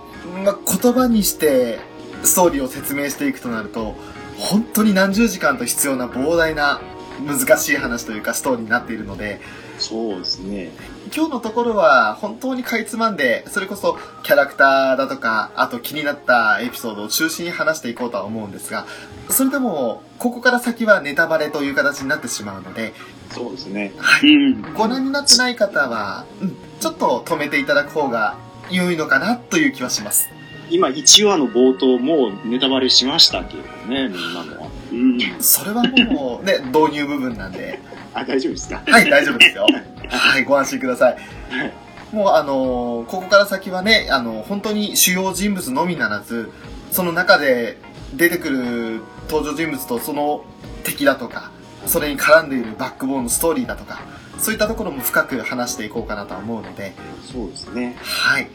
[0.43, 1.79] まあ、言葉にして
[2.23, 3.95] ストーリーを説明していくとなると、
[4.37, 6.81] 本当に何十時間と必要な膨大な
[7.21, 9.41] 難しい話というかストーリーになっているので、
[9.79, 10.71] そうですね。
[11.15, 18.85] 今日のところは本当にかいつまんで、それこそキャラクターだとか、あと気になったエピソードを中心に話していこうとは思うんですが、
[19.29, 22.93] それでも、ここから先はネタバレという形になってしまうので、
[23.31, 23.93] そうですね。
[23.97, 24.29] はい。
[24.29, 24.73] うん。
[24.73, 28.37] ご覧になってない方は、うん、ちょっと止めていただく方が
[28.69, 30.29] 良いのかなという気はします。
[30.69, 34.67] 今1話の冒頭もうネタバレしましたけどね、みんなのは。
[34.93, 35.19] うん。
[35.41, 37.79] それはもうね、 導入部分なんで、
[38.13, 38.81] あ、大丈夫ですか？
[38.85, 39.65] はい、大丈夫ですよ。
[40.09, 41.13] はい、ご安心ください。
[41.13, 41.73] はい。
[42.11, 46.51] もうあのーここから先はね、あの、本当に主要人物のみならず、
[46.91, 47.77] その中で
[48.13, 50.45] 出てくる登場人物とその
[50.83, 51.49] 敵だとか、
[51.87, 54.01] それに絡んでいるバックボーンのストーリーだとか、
[54.37, 56.93] そういったところも深く話していこうかなとは思うので、
[57.31, 57.95] そうですね。
[58.01, 58.47] はい。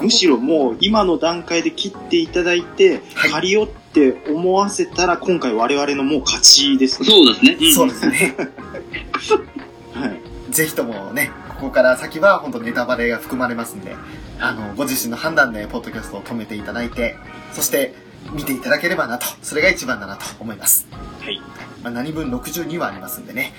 [0.00, 7.08] むしろもう今の段階で切っていただいて、はい借りよって思わせたら今回我々のもう勝ちですね。
[7.08, 7.68] そうですね。
[7.68, 8.36] んそうですね。
[9.94, 10.52] はい。
[10.52, 13.96] ぜひともね、ここから先は本当ネタバレが含まれますんで、
[14.40, 17.16] あの、ご自身の判断でポッドキャストを止めていただいて、
[17.52, 17.94] そして
[18.32, 20.86] 見ていただければなと、それが一番だなと思います。
[21.20, 21.40] はい。
[21.82, 23.52] まあ、何分62はありますんでね。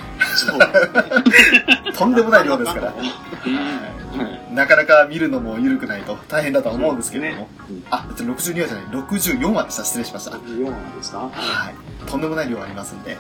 [1.96, 2.94] とんでもない量ですから、は
[4.52, 4.54] い。
[4.54, 9.86] なかなか見るのも緩くないと大変だとは思うんですけれども、うんあ、別に62話じゃない、64話でした。
[9.86, 10.32] 失礼しました。
[10.32, 10.40] はい。
[10.42, 11.30] 4話ですか
[12.08, 13.20] とんでもない量ありますんで、はい。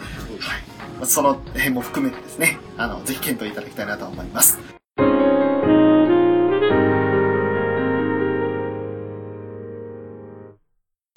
[0.97, 4.59] まあその辺も含めてですね、あの、ぜひ検討いただきたいなと思います。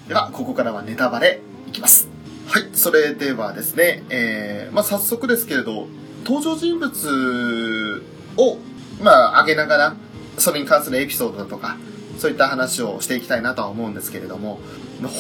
[0.07, 2.22] では、ここからはネタバレいきます。
[2.53, 5.87] はい、それではですね、えー、まあ早速ですけれど、
[6.23, 8.05] 登場人物
[8.37, 8.59] を、
[9.01, 9.97] まあ挙げながら、
[10.37, 11.79] それに関するエピソードだとか、
[12.19, 14.61] そういった話をしていきたいなとは思うんですけれども、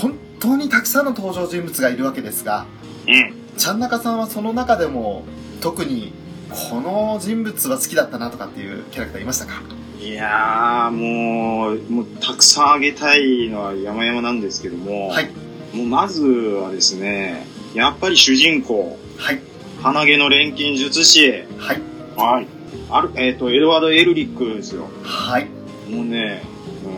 [0.03, 2.67] 本当にたくさんの登場人物がいるわけですが、
[3.09, 3.35] うん。
[3.57, 5.25] ちゃんなかさんはその中でも
[5.63, 6.13] 特に
[6.51, 9.63] この人物は好きだったなとかっていうキャラクターいましたか？
[9.99, 15.31] いやー、もう、もう、たくさんあげたいのは山々なんですけども、はい。
[15.73, 19.41] もうまずはですね、やっぱり主人公、はい。
[19.81, 21.83] 鼻毛の錬金術師、はい。
[22.17, 22.47] はい。
[22.91, 24.89] ある、えっ、と、エドワード・エルリックですよ。
[25.03, 25.47] はい。
[25.91, 26.43] もうね、
[26.85, 26.89] う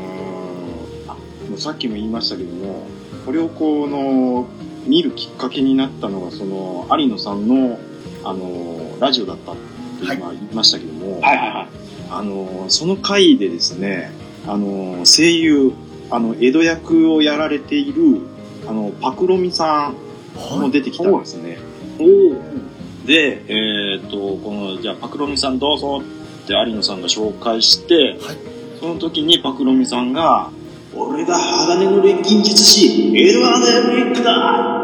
[1.06, 1.14] ーん、あ、
[1.48, 2.87] もうさっきも言いましたけども、
[3.24, 4.48] これをこの、
[4.87, 7.78] 見るきっかけになったのが、その、有野さんの、
[8.24, 9.56] あの、ラジオだったっ
[10.00, 11.68] てはい今言いましたけども、はいはいはい。
[12.10, 14.10] あの、その回でですね、
[14.46, 15.72] あの、声優、
[16.10, 18.20] あの、江戸役をやられている、
[18.66, 19.92] あの、パクロミさ
[20.35, 21.59] んも出てきたんですね。
[21.98, 23.07] おお。
[23.07, 28.37] で、えっ、と、この、じゃあ、パクロミさんどうぞって有野さんが紹介して、はい。
[28.81, 30.50] その時にパクロミさんが、
[30.96, 34.74] 俺が鋼の錬金術師、エドワード・エルリックだ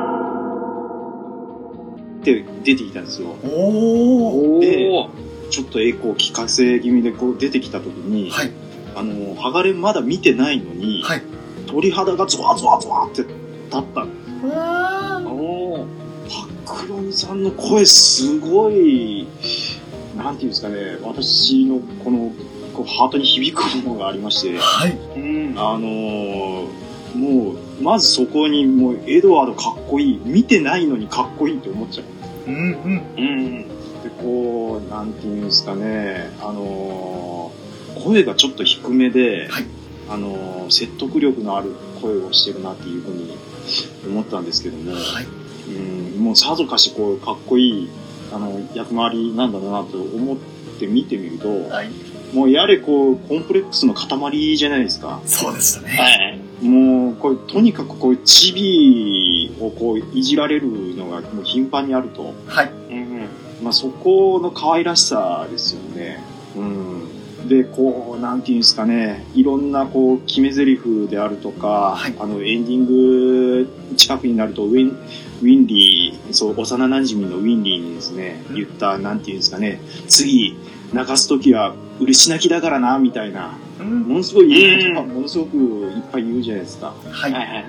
[2.21, 3.29] って出てきたんですよ。
[3.45, 4.57] おー。
[4.57, 5.11] おでお。
[5.51, 8.53] ちょっとエコー聞かせ気味でこう出てきた時に、はい。
[8.95, 11.23] あの、ハガレンまだ見てないのに、はい。
[11.66, 13.25] 鳥肌がゾワゾワゾワって
[13.70, 14.06] 立った。
[15.26, 15.87] おお。
[16.66, 19.26] パクロミさんの声すごい、
[20.16, 22.33] なんていうんですかね、私のこの、
[22.74, 24.98] こうハートに響くものがありまして、はい。
[25.16, 25.54] うん。
[25.56, 26.66] あのー
[27.12, 30.20] もう、まずそこにもうエドワードかっこいい。
[30.24, 32.50] 見てないのにかっこいいって思っちゃう。
[32.50, 33.02] うんうん。
[33.16, 33.62] うん。
[33.64, 33.68] で、
[34.22, 37.61] こう、なんていうんですかね、あのー
[38.04, 39.64] 声がちょっと低めで、はい
[40.09, 43.37] あのー説得力のある声をしてるなっていうふうに
[44.07, 45.27] 思ったんですけども、はい。
[45.70, 47.88] うん、もうさぞかしこう、かっこいい、
[48.33, 50.37] あの、役回りなんだろうなと思っ
[50.79, 51.90] て見てみると、はい。
[52.33, 55.20] もうやれこう、コンプレックスの塊じゃないですか。
[55.27, 55.88] そうでしたね。
[55.90, 56.64] はい。
[56.64, 62.35] もう、これ、とにかくこう、チビをこう、いじられるのがもう頻繁にあると。
[62.46, 62.70] はい。
[62.90, 63.29] うん。
[63.62, 66.23] まあ、そこの可愛らしさですよね。
[67.51, 67.63] うん。
[67.63, 80.57] で、こう、なんていうんですかね、いろんなこう、決め台詞であるとか、はいあの、エンディング近くになると、ウィン、ウィンリー、そう、幼馴染のウィンリーにですね、うん言った、なんていうんですかね、次、
[80.93, 84.01] 泣かすときは、嬉し泣きだからな、みたいな、うん。
[84.03, 86.95] ものすごいうんものすごくいっぱい言うじゃないですか。
[87.11, 87.33] はい。
[87.33, 87.65] はいはい。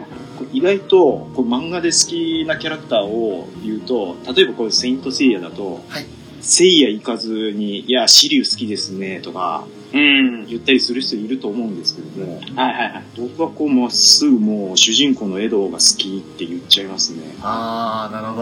[0.53, 6.05] 意外とこう漫画で好きなキャラクターを言うと、例えばこれセイントセイヤだと、はい
[6.41, 10.45] セイヤ行かずに、いや、シリュウ好きですね、とかうん。
[10.47, 13.03] 言ったりする人いると思うんですけども、はいはいはい。
[13.17, 17.35] 僕はこうまっすぐもう主人公のエドが好きって言っちゃいますね。
[17.41, 18.41] あー、なるほ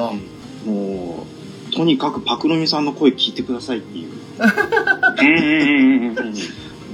[0.66, 0.72] ど。
[0.72, 1.26] も
[1.70, 4.10] う、とにかくパクロミさんの声聞いてくださいっていう。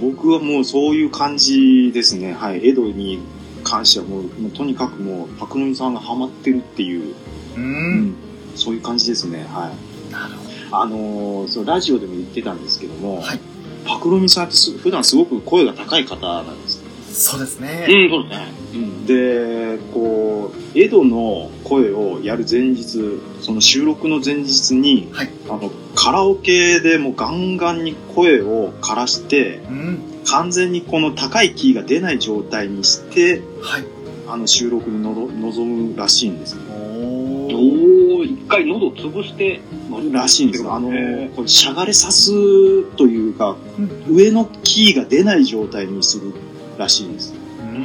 [0.01, 2.33] 僕はもうそういう感じですね。
[2.33, 2.67] はい。
[2.67, 3.19] エドに
[3.63, 7.13] 関してはもう、もうとにかくもうパクロミさんがハマってるっていう、
[7.57, 7.59] う。
[7.59, 8.15] うん
[8.55, 9.45] そういう感じですね。
[9.49, 9.71] は
[10.09, 10.11] い。
[10.11, 10.44] なるほど。
[10.81, 13.39] あのーそう、ラジオでも言ってたんですけども、はい
[13.85, 16.83] パクロミさんってす普段すごく声が高い方なんです。
[17.11, 17.85] そうですね。
[17.87, 18.65] うん、そうですね。
[19.05, 29.99] で、こう、エドの声をやる前日、その収録の前日に、はいあの、カラオケでもうガンガンに声を枯らして、うん。
[30.25, 33.85] 完全にこの高いキーが出ない状態にして、はい。
[34.27, 36.61] あの収録に臨むらしいんですよ。
[36.69, 37.94] おおー。
[38.25, 39.61] ー、一回喉潰して、
[40.11, 40.73] らしいんですよ。
[40.73, 44.15] あのへ、これしゃがれさすというか、うん。
[44.15, 46.33] 上のキーが出ない状態にする
[46.77, 47.33] らしいんです。
[47.61, 47.67] うん。
[47.69, 47.79] う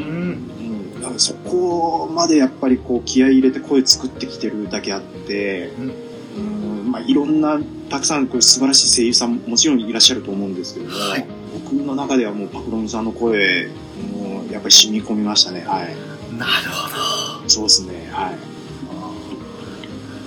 [0.99, 13.69] ん、だからそこまでやっぱりこう気合い入れて声作ってきてるだけあって、うんまあいろんなたくさんこう素晴らしい声優さんもちろんいらっしゃると思うんですけども、はい僕の中ではもうパクロミさんの声、
[14.13, 15.65] もうやっぱり染み込みましたね。
[15.67, 15.95] はい。
[16.39, 17.49] なるほど。
[17.49, 18.09] そうですね。
[18.13, 18.50] はい。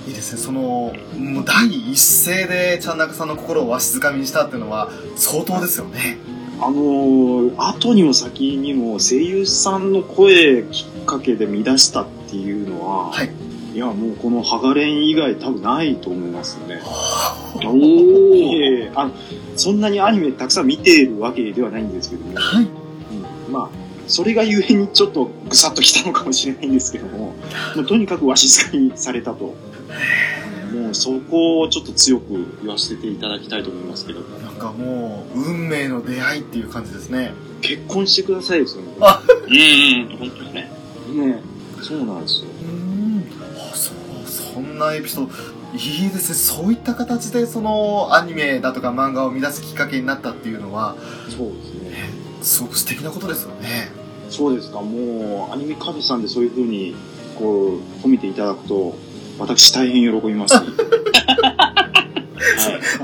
[0.06, 0.38] いいですね。
[0.38, 6.18] その、もう第一声でちゃんなかさんの心をわしづかみにしたっていうのは相当ですよね。
[6.60, 13.30] あのー後にも先にも声優さんの声きっかけで乱したっていうのは、はい。
[13.74, 16.80] いやもうこのハガレン以外多分ないと思いますね。
[17.64, 18.34] おいー。
[18.34, 19.12] えいえあの
[19.56, 22.64] そんなにアニメたくさん見ているわけではないんですけども、はい。
[22.64, 23.68] うんまあ、
[24.06, 27.34] それがゆえにちょっとぐさっときたのかもしれないんですけども、
[27.74, 29.54] もうとにかくわしづかみにされたと。
[30.72, 37.32] もうそこをちょっと強く言わせていただきたいと思いますけど、なんかもう、運命の出会いっていう感じですね。
[37.60, 38.88] 結婚してくださいですよね。
[39.00, 40.70] あうんうん、本当ですね。
[41.14, 41.42] ね
[41.82, 42.48] そうなんですよ。
[42.62, 43.24] うーん。
[43.70, 43.94] あ、そう、
[44.26, 45.54] そんなエピソード。
[45.76, 46.34] いいですね。
[46.34, 50.96] そういった形で、その、アニメだとか漫画を生み出すきっかけになったっていうのは、
[51.28, 52.10] そうですね。
[52.42, 53.90] すごく素敵なことですよね。
[54.30, 56.94] そうですか、もう、アニメカフェさんでそういう風に、
[57.36, 58.96] こう、褒めていただくと、
[59.38, 60.54] 私大変喜びます。
[60.60, 61.84] はい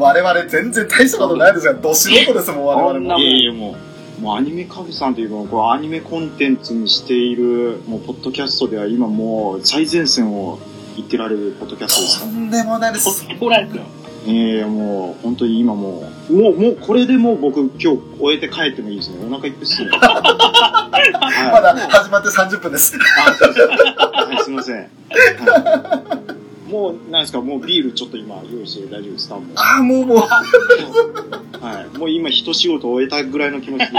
[0.01, 3.19] 我々全然大したことないですが、ど素人ですもん、我々も。
[3.19, 3.77] いやいやも
[4.19, 10.59] う、もうアニメカフェさんというのは、こうアニメコンテンツにしている、もう、ポッドキャストでは今もう、最前線を
[10.97, 13.25] 言ってられるポッドキャストですかとんでもないです。
[13.29, 13.83] ここらですよ。
[14.27, 14.33] ら。
[14.33, 17.87] いやいやもう、本当に今もう、もう、もう、これでもう僕、今日
[18.19, 19.19] 終えて帰ってもいいですね。
[19.27, 19.91] お腹いっぱいっすね。
[19.91, 22.99] は いまだ始まって30分です。
[23.27, 24.77] あ、そうですはい、すいません。
[24.77, 26.31] はい
[26.71, 31.99] もう、なんですか、もうビールちょっと今用意して大丈夫ですかもうああ、もうもう、はい。
[31.99, 33.99] もう今一仕事終えたぐらいの気持ちで。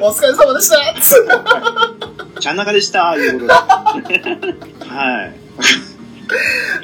[0.00, 3.52] お疲れ様でしたちゃん中でしたいうことで。
[4.88, 5.91] はい。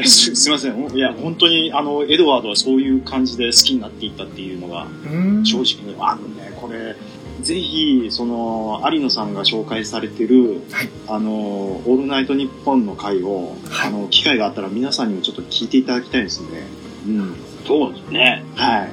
[0.04, 0.96] すすいません。
[0.96, 6.96] いや、本当に、あの、エドワードはそういう感じで好きになっていったっていうのが、うん正直に、あのね、これ、
[7.40, 16.66] ぜひ、その、有野さんが紹介されてる、はいあの、オールナイトニッポンの回を、はいあの、機会があったら皆さんにもちょっと聞いていただきたいですね。
[17.06, 17.34] うん。
[17.66, 18.44] そうですね。
[18.56, 18.90] はい。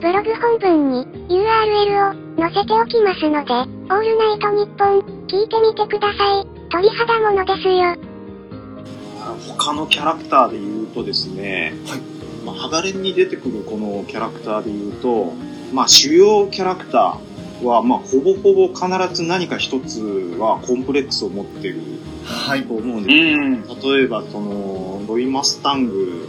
[0.00, 6.46] ブログ本文に URL を載せておきますので、オールナイトニッポン聞いてみてください。
[6.70, 8.09] 鳥肌ものですよ。
[9.46, 12.00] 他のキャラクターで言うとですね、はい
[12.44, 15.32] まあ、ハガレンに出てくるこのキャラクターで言うと、
[15.72, 17.30] まあ、主要キャラクター、
[17.64, 20.00] は、まあ、ほぼほぼ必ず何か一つ
[20.38, 21.80] はコンプレックスを持ってる
[22.24, 22.74] はいと。
[22.74, 23.14] 思うんうです。
[23.14, 23.96] ん。
[23.96, 26.28] 例えば、その、ロイマスタング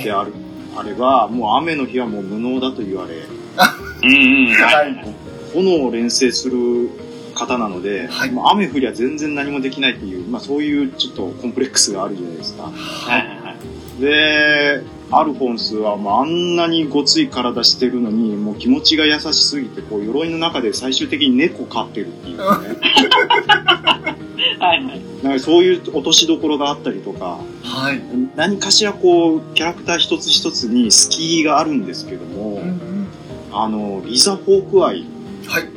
[0.00, 0.32] えである、
[0.76, 4.54] あれば、もう雨の日はもう無能だと言われ、うんうん。
[4.54, 5.14] はい。
[5.54, 6.90] 炎を連成する
[7.34, 12.64] 方なので、はいまあ雨降りゃ全然何もできないっていう、まあそういうちょっとコンプレックスがあるじゃないですか。
[12.64, 13.54] はいはいは
[13.98, 14.00] い。
[14.00, 22.44] で、アルフォンスはもうあんなにごつい体してるのに、もう気持ちが優しすぎて、こう鎧の中で最終的に猫飼ってるっていうね。
[24.58, 25.00] はいはい。
[25.22, 28.00] なんかそういう落としどころがあったりとか、はい。
[28.36, 32.94] 何かしらこう、キャラクター一つ一つに隙があるんですけども、うんうん
[33.52, 35.06] あの、リザ・ホークアイ、
[35.46, 35.68] はい。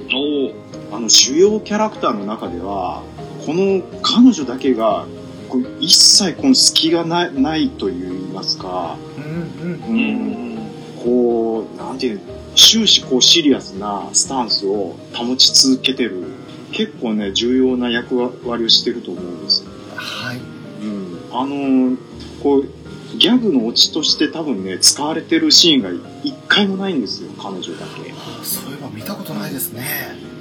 [0.92, 3.04] あの、主要キャラクターの中では、
[3.46, 5.06] この彼女だけが、
[5.50, 8.02] こう一切この隙がないないと言い
[8.34, 9.82] ますか、うんうん。
[9.82, 10.58] ううんん。
[11.04, 12.22] こう、なんていうの
[12.56, 16.26] 終始こうシリアスなスタンスを保ち続けてる、
[16.72, 19.64] 結構ね、重要な役割をしてると思うんです。
[19.96, 20.38] はい。
[20.38, 21.20] うん。
[21.32, 21.98] あの
[22.42, 22.66] こう、
[23.18, 25.90] ギャグのオチとして多分ね、使われてるシーンが
[26.24, 28.14] 一回もないんですよ、彼女だけ。
[28.44, 29.86] そういえば見たことないですね。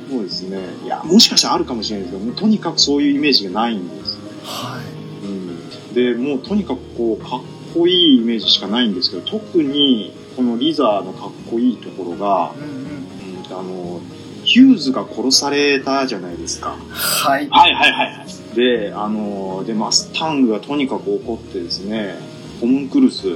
[0.09, 0.59] そうですね。
[0.85, 4.19] いや、もしかしたらあるかもしれないですけど、もうとにかくそういうイメージがないんです。
[4.45, 5.27] はい。
[5.27, 5.95] うん。
[5.95, 7.41] で、もうとにかくこう、かっ
[7.75, 12.71] こいいイメージしかないんですけど、特に、このリザーのかっこいいところが、うんうん。
[12.71, 13.07] うん
[13.49, 14.01] あの、
[14.45, 16.77] ヒューズが殺されたじゃないですか。
[16.91, 17.49] はい。
[17.51, 18.57] はいはいはいはい。
[18.57, 22.17] で、あの、で、マスタングがとにかく怒ってですね、
[22.61, 23.27] ホムンクルス、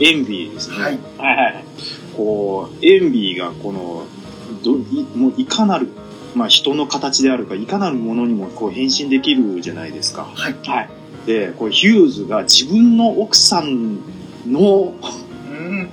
[0.00, 0.76] エンビーですね。
[0.78, 0.98] はい。
[1.18, 1.64] はいはい。
[2.16, 4.04] こう、エンビーがこの、
[4.62, 5.88] どいもういかなる、
[6.34, 10.24] まあ人の形であるか、いかなるものにもこう変身できるじゃないですか。
[10.34, 10.56] はい。
[10.64, 10.88] はい。
[11.26, 13.98] で、こうヒューズが自分の奥さん
[14.46, 14.94] の、
[15.50, 15.90] うん。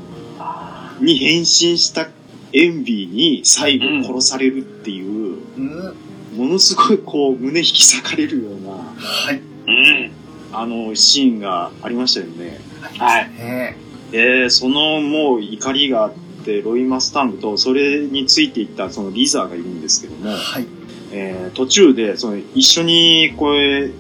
[1.00, 2.10] に変身した
[2.54, 5.96] エンビーに最後殺されるっていう、うん。
[6.38, 9.42] ものすごいこう胸引き裂かれるような、はい。
[9.68, 10.12] うん。
[10.54, 12.60] あのシーンがありましたよね。
[12.98, 13.30] はい。
[13.30, 13.78] ね
[14.12, 16.27] で、そのもう怒りがあって、
[16.62, 20.68] ロイ・マスタングとそれについていったそのリザーがいるんですけども、はい。
[21.12, 23.92] えー途中でその一緒にこう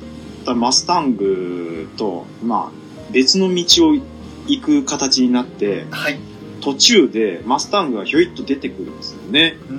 [0.45, 3.95] たマスタングと、まあ、別の道を
[4.47, 6.19] 行く形になって、はい。
[6.61, 9.57] 途中でマスタングがひょいっと出てくるんですよね。
[9.69, 9.73] う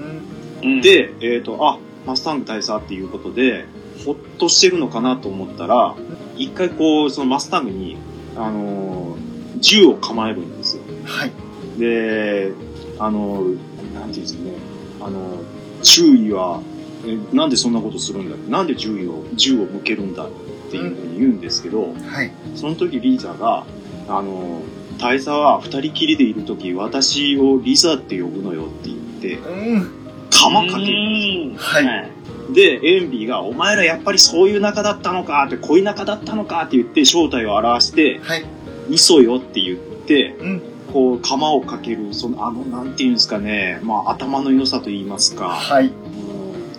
[0.66, 0.72] ん。
[0.72, 3.66] うん、で、えっ、と、あ、マスタング大佐っていうことで、
[4.04, 5.96] ほっとしてるのかなと思ったら、
[6.36, 7.96] 一回こう、そのマスタングに、
[8.36, 10.82] あのー銃を構えるんですよ。
[11.04, 11.32] はい。
[11.78, 12.52] で、
[12.98, 14.52] あのーなんていうんですかね、
[15.00, 16.60] あのー注意は、
[17.06, 20.30] えなんでそんなことするんだなんで銃を、銃を向けるんだっ
[20.70, 22.32] ていうふうに言うんですけど、はい。
[22.56, 23.64] その時リーザが、
[24.08, 29.90] あのー大佐は二人きりでいる時、私をリザって呼ぶのよって言って、うん。
[30.30, 31.08] 釜かける
[31.50, 32.10] んですようんはい
[32.52, 38.44] で、エンビーが、お前らやっぱりそういう仲だったのかって、恋仲だったのかって言って、正体を表して、はい。
[38.90, 40.62] 嘘よって言って、うん。
[40.92, 45.86] こう、釜をかける、その、あの、なんていうんですかね、まあ、頭の良さと言いますか、はい。
[45.86, 45.92] うん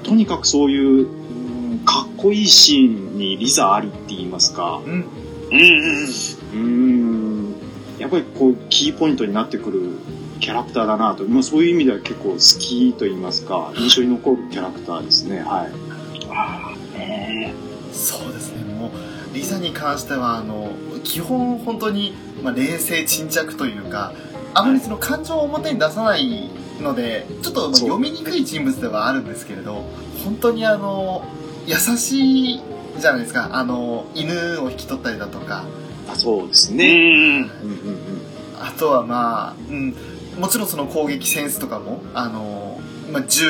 [0.04, 5.06] とにかくそういう、うんかっこいいシーンにリザありって言いますか、うん。
[6.54, 7.56] うん
[8.00, 9.91] やっぱりこう、キーポイントになってくる
[10.39, 15.72] キャラクターだなと、まあ、そういう意味では結構好きと言いますか、印象に残るキャラクターですね、はい。
[16.32, 17.54] ああ、ね
[17.91, 18.63] そうですね。
[18.74, 20.72] もう、リサに関しては、あの、
[21.04, 24.13] 基本本当に、まあ、冷静沈着というか、
[24.54, 26.49] あまりその感情を表に出さない
[26.82, 29.84] ので、ちょっと読みにくい人物ではあるんですけれど、
[30.23, 31.25] 本当にあの、
[31.65, 32.62] 優しい
[32.97, 33.49] じゃないですか。
[33.54, 35.65] あの、犬を引き取ったりだとか、
[36.08, 36.75] あそうですえ。
[36.75, 36.86] ね。
[36.86, 37.69] うん。
[37.69, 38.19] うんうんうん
[38.62, 39.95] あとはまあ、うん、
[40.38, 42.80] もちろんその攻撃センスとかも、あの、
[43.12, 43.45] まあ、銃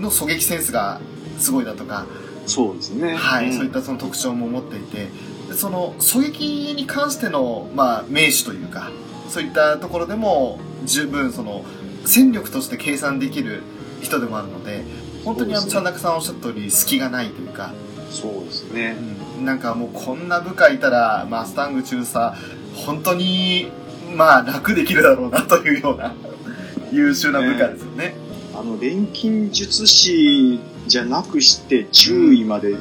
[0.00, 1.00] の狙撃センスが
[1.38, 2.06] すごいだとか、
[2.46, 3.14] そうですね。
[3.14, 5.10] はい、うんそういったその特徴も持っていて、で
[5.54, 8.90] その狙撃に関しての、まあ、名手というか、
[9.28, 11.64] そういったところでも十分その
[12.04, 13.62] 戦力として計算できる
[14.00, 14.82] 人でもあるので、
[15.24, 17.72] 本当にあの、ねちゃんなかさんおっしゃった通り隙がないというか、
[18.10, 18.96] そうですね。
[19.38, 22.34] うん、なんかもうこんな部下いたら、マスタング中佐、
[22.74, 23.70] 本当に、
[24.14, 26.14] まあ楽できるだろうなというような
[26.90, 28.14] 優秀な部下ですよね。
[28.54, 30.58] あの、錬金術師
[30.90, 32.74] じゃなくして10位まで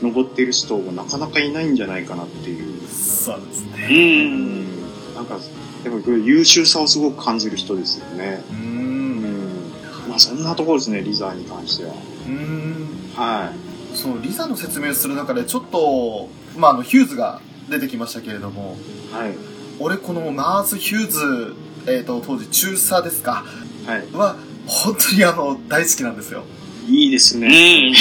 [0.00, 2.88] 登ってる人もなかなかいないんじゃないかなっていう。
[2.88, 3.76] そうですう。
[3.76, 3.88] ね。
[3.90, 5.38] うんなんか、
[5.82, 8.44] でもこれ優秀さをすごく感じる人ですよね。
[8.50, 8.54] う。
[8.54, 10.08] うんん。
[10.08, 11.94] まあそんなところですね、リザーに関しては。
[12.28, 12.88] うん。
[13.16, 13.52] は
[13.92, 18.76] そう、リザの説明をする中でちょっと、まああの、ヒューズが出てきましたけれども、
[19.12, 19.14] い。
[19.14, 19.34] はい。
[19.80, 21.54] 俺このマーズ・ヒューズ、
[21.88, 23.44] えっ、と、当時中佐ですか、
[23.86, 24.12] はい。
[24.12, 24.36] は、
[24.66, 26.44] 本当にあの、大好きなんですよ。
[26.88, 27.42] いいですうん。
[27.42, 27.92] ね。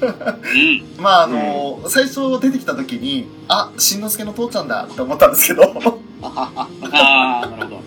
[0.00, 1.02] うん。
[1.02, 5.72] まああの、最初出てきた時に、あ、しんのすけの父ちゃんだって思ったんですけど、
[6.22, 6.68] あ
[7.42, 7.82] あ、なるほど。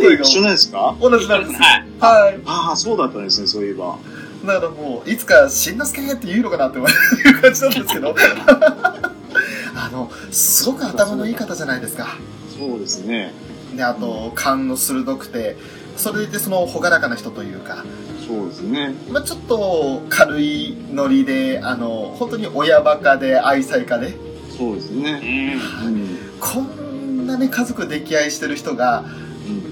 [0.00, 0.96] 声一緒なんですか？
[1.00, 1.60] 同じなんです。
[1.62, 1.84] はい。
[2.00, 2.40] はい。
[2.44, 3.96] ああ、そうだったんですね、そういえば。
[4.44, 8.14] だからもう、いつかしんのすけって言うのかなって思う感じなんですけど、
[9.76, 12.16] あの、すごく頭のいい方じゃないですか。
[12.58, 13.32] そうですね。
[13.76, 15.56] で、あと、勘の鋭くて、
[15.96, 17.84] それでその、ほがらかな人というか、
[18.30, 18.94] そうですね。
[19.10, 24.14] まあちょっと軽いノリで、あの、本当に親バカで愛妻家で、
[24.56, 25.12] そうですうね。
[25.14, 25.54] ん。
[25.86, 26.18] うん。
[26.40, 29.04] こんなね、家族溺愛してる人が、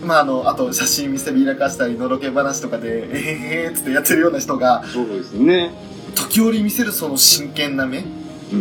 [0.02, 5.70] うんまああの、あと写真見せびらかしたり、のろけ話とかで、えへへーっつってやってるような人が、そうですね。
[6.16, 7.98] 時折見せるその真剣な目
[8.50, 8.58] うん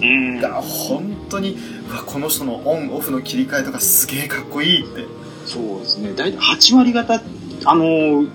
[0.00, 0.40] うんうん。
[0.40, 1.56] が、本当に、
[1.90, 5.04] うわ、この人のオン、オフの切り替えとかすげえかっこいいって。
[5.44, 6.12] そうですね。
[6.16, 7.14] 大体8割方、
[7.66, 8.28] あのー、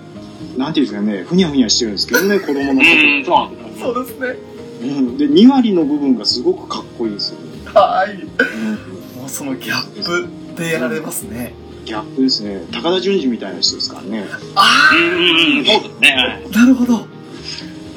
[0.60, 3.94] なんていうんですかね、ふにゃふにゃしてるんですけどね、子供のこうん、そうなんですよ。
[3.94, 4.34] そうですね。
[4.34, 4.86] と。
[4.86, 5.16] うん。
[5.16, 7.46] で、2割の部分がすごくかっこいいですよね。
[7.72, 8.12] はい。
[8.12, 9.20] うん。
[9.20, 10.28] もうそのギャップ
[10.60, 11.54] でやられますね。
[11.86, 12.62] ギャップですね。
[12.72, 14.26] 高田純次みたいな人ですからね。
[14.54, 16.08] あうんうんうん、そうですね。
[16.14, 16.44] はい。
[16.44, 17.06] あなるほど。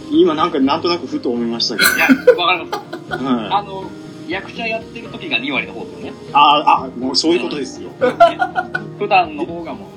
[0.10, 1.90] 今なんかなんとなくふと思いましたけど。
[1.90, 2.08] いや、
[2.38, 3.24] わかります。
[3.24, 3.48] はい。
[3.52, 3.84] あの、
[4.30, 6.14] 役者やってる時が2割の方ですよね。
[6.32, 7.90] ああ、もうそういうことですよ。
[8.98, 9.93] 普段の方がもうん。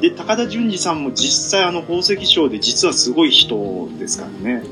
[0.00, 4.62] で、高田純次さんも実際あの宝石商で実はすごい人ですからね。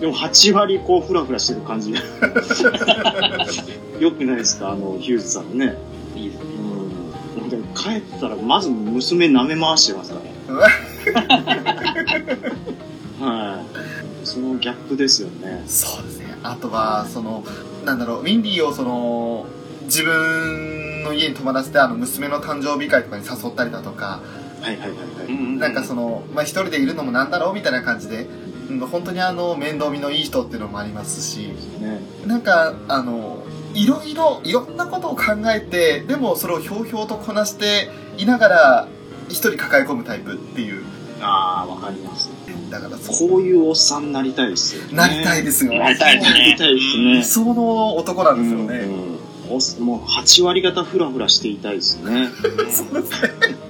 [0.00, 1.94] でも8割こうフラフラしてる感じ。
[4.00, 4.70] よくないですか？
[4.72, 5.76] あの、ヒューズさんね。
[6.14, 6.44] ういいですね。
[7.42, 7.48] うん。
[7.48, 10.34] でも帰ったらまず娘舐め回してますからね。
[13.20, 13.66] はい。
[14.26, 15.62] そのギャップですよね。
[15.66, 16.34] そうですね。
[16.42, 17.44] あとは、その、
[17.84, 19.46] なんだろう、ウィンディをその、
[19.84, 24.20] 自分の家に泊まらせて、あの、娘の誕生日会とかに誘ったりだとか、
[24.60, 25.32] はいはいはいはい。
[25.32, 28.54] んなんかその、まあ、一人でいるのもなんだろうみたいな感じで、うん
[28.90, 31.48] 本当にあの、面倒見のいい人っていうのもありますし、
[31.80, 32.00] ね。
[32.26, 33.44] なんか、あの、
[33.74, 35.22] いろいろ、いろんなことを考
[35.54, 38.88] えて、でもそれをひょうひょうとこなしていながら、
[39.28, 40.82] 一人抱え込むタイプっていう。
[41.20, 42.30] ああ、わかります。
[42.70, 44.88] だからそこういうおっさんになりたいですよね。
[44.92, 45.74] う、なりたいですよ。
[45.74, 47.24] なりたいですねなりたいですね理。
[47.24, 48.78] 想の男なんですよね。
[48.78, 52.28] うんおもう8割方フラフラしていたいですね。
[52.70, 53.64] そうですね。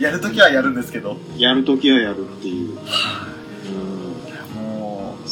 [0.00, 2.70] やるときはやるんですけど、やるときはやるっていう。
[2.70, 2.76] うん
[4.54, 5.28] もう、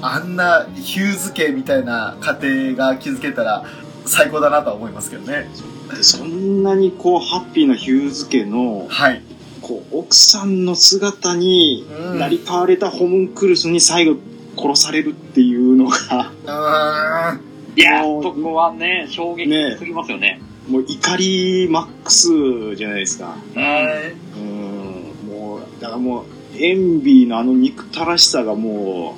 [0.00, 3.64] あんなヒューズ家みたいな家庭が築けたら
[4.06, 5.50] 最高だなとは思いますけどね。
[5.94, 9.22] でそんなにこうハッピーなヒューズ家のはい。
[9.60, 14.16] こう奥さんの姿にうん成り代われたホムンクルスに最後
[14.56, 17.47] 殺されるっていうのがうーん。
[17.78, 19.48] いや、そこはね、衝撃
[19.78, 20.40] すぎますよね。
[20.68, 23.36] もう怒りマックスじゃないですか。
[23.54, 24.14] はい。
[24.36, 26.24] うんもうだからもう
[26.58, 29.14] エンビーのあの憎たらしさがも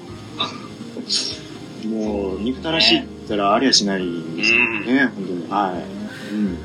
[1.85, 5.83] うもう憎たらしいって言ったらありゃしないんですよね、本当には
[6.31, 6.59] い、うん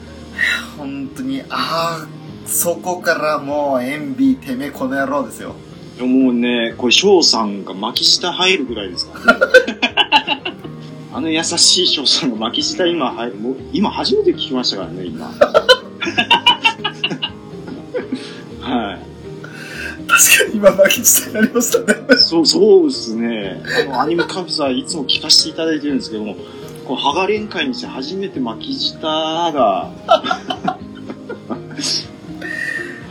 [0.78, 2.08] 本当に、ああ、
[2.46, 5.56] そこからもう、エンビーてめえこの野郎ですよ。
[5.98, 10.52] でももうね、これ翔さんが巻き舌入るぐらいですからね。
[11.16, 15.28] あの優しい翔さんが巻き舌今入る、もう今初めて聞きましたからね、今。
[18.60, 19.00] はい。
[20.10, 22.18] 確かに今巻き舌になりましたね。
[22.18, 23.64] そう、そうですね。
[23.88, 26.36] あの、アニメカフェさんいつも聞かせていただいてるんですけども、
[26.86, 29.14] こう、ハガレン会にして初めて巻き舌が、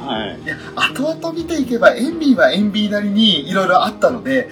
[0.04, 0.38] はい。
[0.44, 4.50] いや、後々見ていけば、エンビーはエンビーなりにいろいろあったので、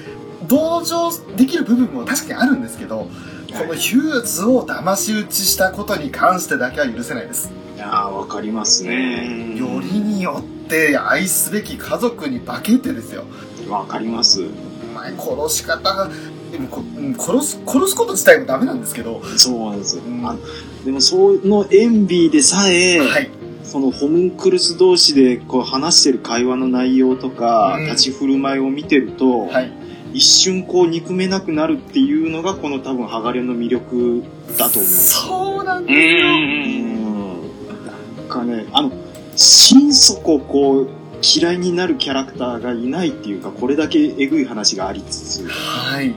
[0.48, 3.10] 同情できる部分も確かにあるんですけど、
[3.58, 7.50] このヒューズを騙し討ちしたことに関してだけは許せないです。
[7.76, 9.56] いやー、わかりますね。
[9.56, 13.24] よりによって愛すべき家族に化けてですよ。
[13.68, 14.42] わかります。
[14.42, 16.08] お前殺し方、
[16.50, 20.02] でもこうん殺す、殺すこと自体もダメなんですけど、そうなんですよ。
[20.06, 20.36] うんあ
[20.84, 23.30] でも、そのエンビーでさえ、はい。
[23.64, 29.72] そのホムンクルス同士でこう話してる会話の内容とか、うん立ち振る舞いを見てると、はい。
[30.12, 34.22] 一瞬こう憎めなくなるっていうのがこの多分ハガレンの魅力
[34.58, 36.28] だと思うそうなんうですよ。
[36.28, 38.16] うんん。
[38.18, 38.92] なんかね、あの、
[39.36, 40.88] 心底こう、
[41.22, 46.14] 嫌いになるキャラクターがいないっていうか、これだけエグい話がありつつ、はい。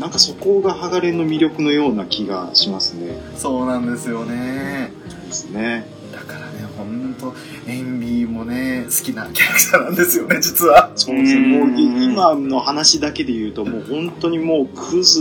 [0.00, 3.16] なんかそこがハガレンの魅力のような気がしますね。
[3.36, 4.92] そうなんですよね。
[5.26, 5.86] ですね。
[7.18, 7.34] と、
[7.66, 10.90] エンビーもね、好きなキャラクターなんですよね、 実は。
[10.94, 11.40] そうですね。
[11.58, 15.20] うんもうい今の話だけで言うと、もう本当にもうクズ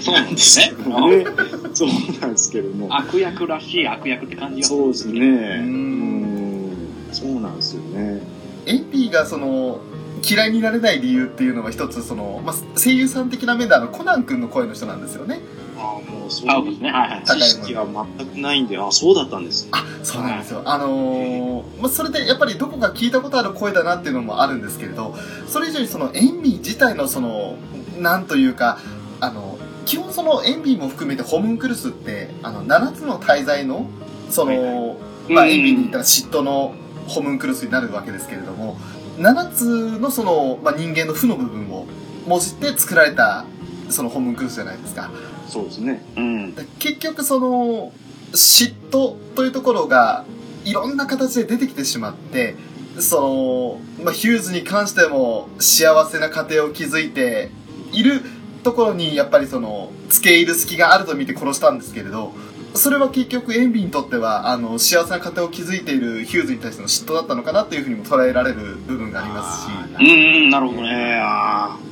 [0.00, 0.90] そうなんですねけ。
[0.90, 1.24] どね。
[1.72, 1.88] そう
[2.20, 2.88] なんですけども。
[2.90, 5.20] 悪役らしい悪役って感じがそうですね。
[5.20, 6.88] ううんん。
[7.12, 8.20] そうなんですよね。
[8.66, 9.80] エンビーがその、
[10.26, 15.40] 嫌いになれない理由っていうのは一つその、まあ、声優さん的な面であのコナン君の声の人なんですよね
[15.84, 16.90] ああ、もうそういうですね。
[16.90, 17.22] はいはい。
[17.24, 17.86] 知識は
[18.18, 19.68] 全くないんで、あそうだったんです。
[19.72, 25.14] あそうなんですよあのーまあ、それでやっぱりどこか聞いたことある声だなっていうのもあるんですけれど
[25.46, 27.56] それ以上にそのエンビー自体のその
[27.98, 28.78] なんというか
[29.20, 33.86] あの基本そのエンビーも含めてホムンクルスってあの7つの大罪の
[34.30, 34.96] その、
[35.28, 36.74] まあ、エンビーに言ったら嫉妬の
[37.06, 38.76] ホムンクルスになるわけですけれども
[39.18, 41.86] 7つのその、まあ、人間の負の部分を
[42.26, 43.44] もじって作られた
[43.90, 45.10] そのホムンクルスじゃないですか。
[45.48, 46.04] そうですね。
[46.16, 46.54] うん。
[46.54, 47.92] で結局その
[48.32, 50.24] 嫉妬というところが
[50.64, 52.56] いろんな形で出てきてしまって
[52.98, 57.50] その、まあ、ヒューズに関しても幸せな家庭を築いて
[57.92, 58.20] いる
[58.62, 62.32] ところにやっぱりその付け入る隙があると見て殺したんですけれど
[62.74, 71.20] それは結局エンビーにとってはあの幸せな家庭を築いているヒューズに対しての嫉妬だったのかなというふうにも捉えられる部分がありますしあうんうん、なるほどね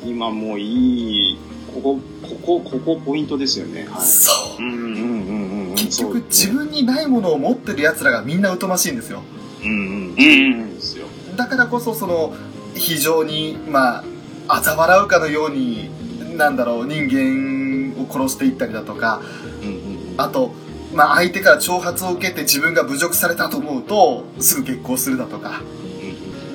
[0.04, 1.38] 今もういい、
[1.72, 2.00] ここ、
[2.44, 3.86] ここ、ここポイントですよね。
[3.90, 4.06] はい。
[4.06, 4.72] そううん。
[4.72, 5.32] うんうんう
[5.64, 5.74] んうん。
[5.74, 9.22] 結局自分にないものを持ってる奴らがみんな疎ましいんですよ
[9.64, 9.74] うんうん。
[9.74, 11.06] うんそうなんですよ。
[11.36, 12.34] だからこそその
[12.74, 14.04] 非常にま
[14.48, 15.90] あ嘲笑うかのように
[16.36, 19.22] なんだろう人間を殺していったりだとか
[19.62, 20.52] うんうんあと、
[20.92, 25.62] まあ、相手から挑発を受けて自分が侮辱されたと思うとすぐ激高するだとか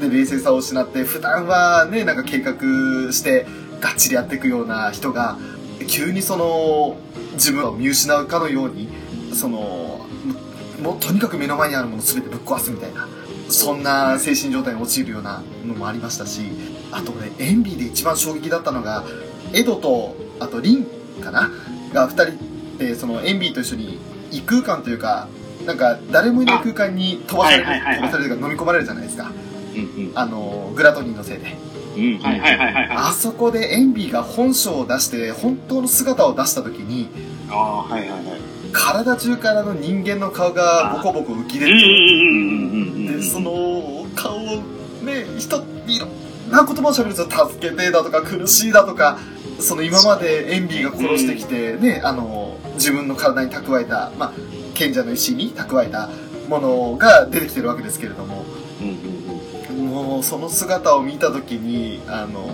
[0.01, 2.53] うんで冷静さを失って普段はねなんか計画
[3.11, 3.45] して
[3.79, 5.37] がっちりやっていくような人が
[5.87, 6.97] 急にその
[7.33, 8.89] 自分を見失うかのように
[9.33, 10.05] その
[10.81, 13.07] ももうとにかく目の前にあるもの全てぶっ壊すみたいな
[13.49, 16.41] そんな精神状態に陥るようなのもありましたし
[16.91, 19.03] あとねエンビーで一番衝撃だったのが
[19.53, 20.85] エドとあとリン
[21.21, 21.49] かな？
[21.93, 23.99] が2人でそのエンビーと一緒に
[24.31, 25.27] 異空間というか
[25.65, 29.31] なんか誰もいない空間に飛ばされる飛ばされるか飲み込まれるじゃないですか。
[29.75, 30.11] うんうん。
[30.15, 31.55] あのグラトニーのせいで
[31.97, 32.19] うん。
[32.19, 37.09] はいはいはいはいはあそこでエンビーが本性を出して本当の姿を出した時に
[37.49, 38.21] ああ、はいはいはい。
[38.71, 44.61] 体中からの人間の顔がボコボコ浮き出てでその顔を
[45.03, 46.09] ね人いろん
[46.51, 49.17] な言葉を喋るんですよ助けてだとか苦しいだとか
[49.59, 54.33] その今までエンビーが殺してきてねあの自分の体に蓄えたまあ
[54.75, 56.09] 賢者の石に蓄えた
[56.47, 58.45] ものが出てきてるわけですけれども
[60.23, 62.47] その姿を見た時にあの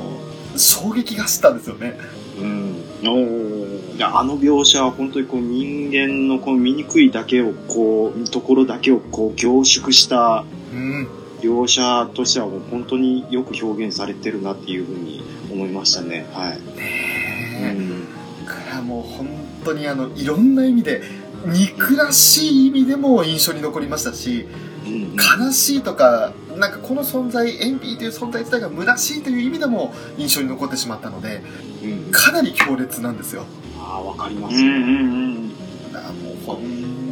[0.57, 1.97] 衝撃がしたんですよね
[2.39, 2.75] うん。
[3.03, 3.95] おー。
[3.95, 11.07] いやあの描写は本当にこう人間のこの醜いだけをこう、ところだけをこう凝縮したうん
[11.41, 15.21] 描写としてはもう本当によく表現されてるなっていうふうに
[15.51, 16.25] 思いましたね。
[16.31, 16.59] はい。
[16.77, 18.03] ねうん
[18.45, 19.27] からもう本
[19.63, 21.01] 当にあのいろんな意味で
[21.45, 24.47] 憎らしい意味でも印象に残りましたし
[24.85, 25.15] うん
[25.45, 31.41] 悲しいとかなんかこの存在エンビーという存在自体が虚しいという意味でも印象に残ってしまったので
[31.83, 33.45] うんかなり強烈なんですよ
[33.83, 34.61] ああ、わかりますよ。
[34.61, 35.43] うんうんうん。
[35.43, 36.57] もう本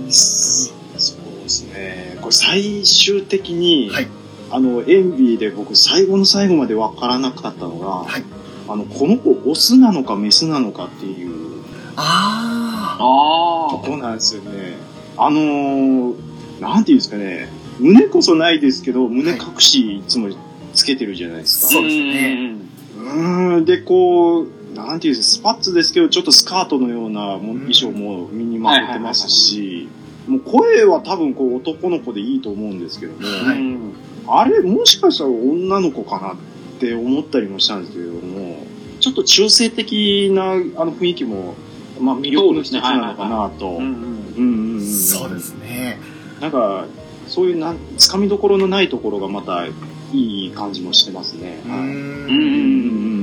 [0.08, 2.18] 当そうですね。
[2.22, 4.08] これ最終的に、はい
[4.50, 8.24] あの、エンビーで僕最後の最後までわからなかったのが、はい
[8.68, 11.64] あの、この子オスなのかメスなのかっていう
[11.96, 14.76] ああとこなんですよね。
[15.18, 16.16] あのー、
[16.60, 17.50] なんていうんですかね、
[17.82, 20.30] 胸こそないですけど、胸隠しいつも
[20.74, 21.72] つけてるじゃないですか。
[21.72, 22.56] そうですね。
[22.98, 29.90] うーん、で、こう、なんていうんですか、スパッツですけど、ちょっとスカートのような衣装も身にまとってますし、
[30.28, 33.58] もう声は多分こう男の子でいいと思うんですけども、はい。
[33.58, 33.94] うん
[34.28, 36.36] あれ、もしかしたら女の子かなっ
[36.80, 38.66] て思ったりもしたんですけれども、
[39.00, 41.56] ちょっと中性的なあの雰囲気も、
[42.00, 43.68] まあ魅力の一つなのかなと。
[43.68, 43.84] うんうん。
[43.84, 43.94] うん
[44.36, 44.82] うんうん。
[44.82, 46.00] そうですね。
[46.40, 46.86] なんか、
[47.32, 49.72] そういうなん、つかみどころのないところがまたい
[50.14, 51.62] い感じもしてますね。
[51.66, 51.80] うはい。
[51.80, 53.22] うんんうんうん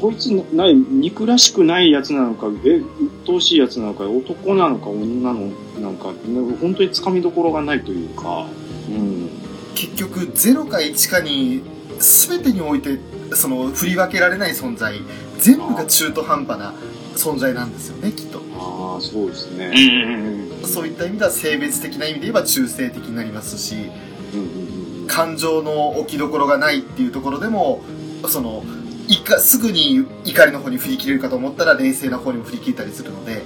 [0.00, 2.84] こいつな、ない、憎らしくないやつなのか、え、鬱
[3.26, 8.46] 陶しいやつなのか、男なのか、女の、なんか、なんか本当につかみどころがないというか、
[8.88, 9.28] うん。
[9.74, 11.62] 結局0か1かに
[11.98, 12.98] 全てにおいて
[13.32, 14.94] その振り分けられない存在。
[15.38, 16.74] 全部が中途半端な
[17.20, 19.66] 存在なんですよねきっとああ、そうですね。
[19.66, 20.68] うんうんうん。
[20.68, 23.90] そういった意味では性別的な意味で言えば中性的になりますし
[25.06, 27.82] 感情の置きどころがないっていうところでも
[28.28, 28.62] その
[29.08, 33.42] いかすぐに怒りの方に振り切れるかと思ったら冷静な方にも振り切ったりするので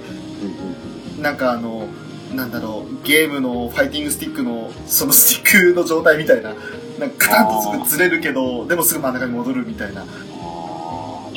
[1.17, 1.87] うんなんかあの
[2.35, 6.53] なんだろうゲームのファイティングスティックのそのスティックの状態みたいな
[6.99, 10.05] なんかカタンとすぐずれるけどでもすぐ真ん中に戻るみたいな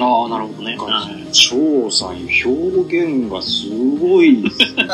[0.00, 0.76] あああ、なるほどね。
[0.80, 3.68] あ、張さん、表現がす
[3.98, 4.88] ごいですね。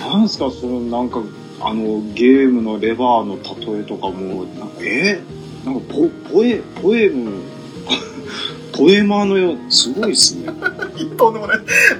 [0.00, 1.22] なんすか、その、なんか、
[1.60, 3.36] あの、ゲームのレバーの
[3.74, 5.20] 例えとかも、なんかえ？
[5.64, 7.42] ーなんかポ、ポエ、ポエム、
[8.72, 10.52] ポエマーのよう、すごいっすね。
[10.96, 11.54] 一等でもね、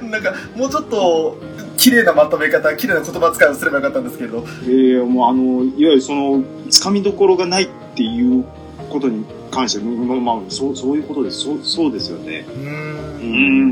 [0.09, 1.37] なんか、もうちょっと、
[1.77, 8.45] 綺麗なまとめ方、綺麗な言葉遣いをすればよかったんですけど、えー、もうあの、いわゆるその、つかみどころがないっていう
[8.89, 9.25] ことに
[9.55, 11.41] 関して、まあ、まあ、そう、そういうことです。
[11.41, 12.45] そう、そうですよね。
[12.49, 13.69] うん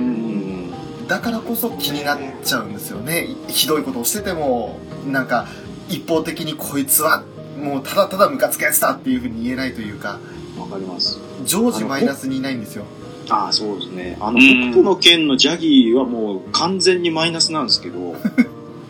[0.69, 1.07] ん。
[1.07, 3.27] だからこそ気になっちゃうんですよね。
[3.49, 4.79] ひどいことをしてても、
[5.11, 5.47] なんか、
[5.89, 7.23] 一方的にこいつは、
[7.61, 10.19] もうただただムカつくやつだっていうふうに言えないというか、
[10.57, 11.19] わかります。
[11.45, 12.85] 常時マイナスにいないんですよ。
[13.29, 14.17] ああ、そうですね。
[14.19, 18.15] あの、うん北斗の剣のジャギーはもう完全にマイナスなんですけど、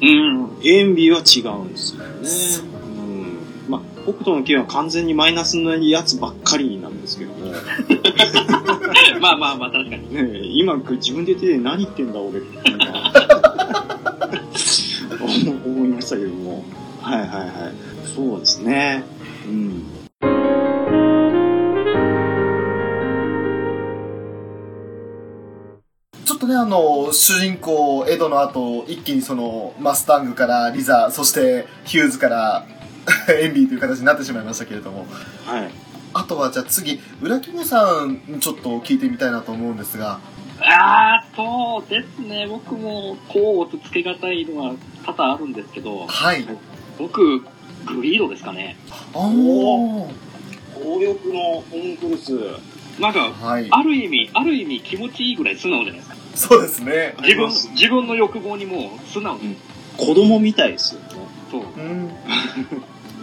[0.02, 0.50] うん。
[0.64, 2.04] エンビーは違うんですよ
[2.64, 2.73] ね。
[4.04, 7.54] 北斗の剣は完全にマイナスのやつばっかりなんですけども、ね
[9.22, 10.08] まあまあまあ、確かに。
[10.12, 12.58] え今自分で言って何言ってんだ俺って
[15.20, 16.66] 思 思いましたけども。
[17.02, 17.52] はいはいはい。
[18.16, 19.04] そうですね。
[19.48, 19.84] うん。
[26.26, 32.66] ちょっとね、あの、主人公、エドの後、一気にその、マスタングからリザ、そしてヒューズから
[33.42, 35.06] エンビーという形になってしまいましたけれども、
[35.46, 35.70] はい。
[36.14, 40.20] あとはじゃあ次、ウラキムさん、ちょっと聞いてみたいなと思うんですが、
[40.62, 42.48] ああ、そうですね。
[42.48, 44.74] 僕も、こうとつけがたいのは
[45.06, 46.46] 多々あるんですけど、はい。
[46.98, 47.40] 僕、
[47.86, 48.78] グリードですかね。
[49.14, 50.08] あー
[50.76, 52.32] 強力のホンクルス。
[53.00, 53.68] なんか、はい。
[53.72, 56.16] ある意味、ある意味気持ちいいぐらい素直じゃないですか。
[56.36, 57.16] そうですね。
[57.22, 59.56] 自分自分の欲望にもう素直に。
[59.98, 61.08] 子供みたいですよね。
[61.52, 61.62] そう。
[61.62, 62.12] うん。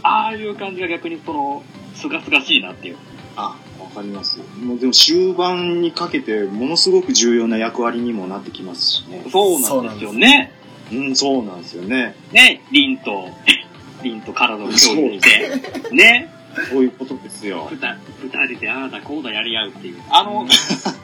[0.03, 1.63] ああいう感じが逆にその、
[1.95, 2.97] すがすがしいなっていう。
[3.37, 4.39] あ、わかります。
[4.61, 9.25] もうでも終盤にかけてものすごく重要な役割にもなってきますしね。
[9.31, 10.53] そうなんですよね。
[10.93, 12.15] うん、そうなんですよね。
[12.33, 13.29] ね、凛と、
[14.03, 16.33] 凛と体を共有して、ね、
[16.71, 17.69] そういうことですよ。
[17.71, 17.77] 二
[18.23, 20.03] 二人でああだこうだやり合うっていう。
[20.11, 20.45] あの、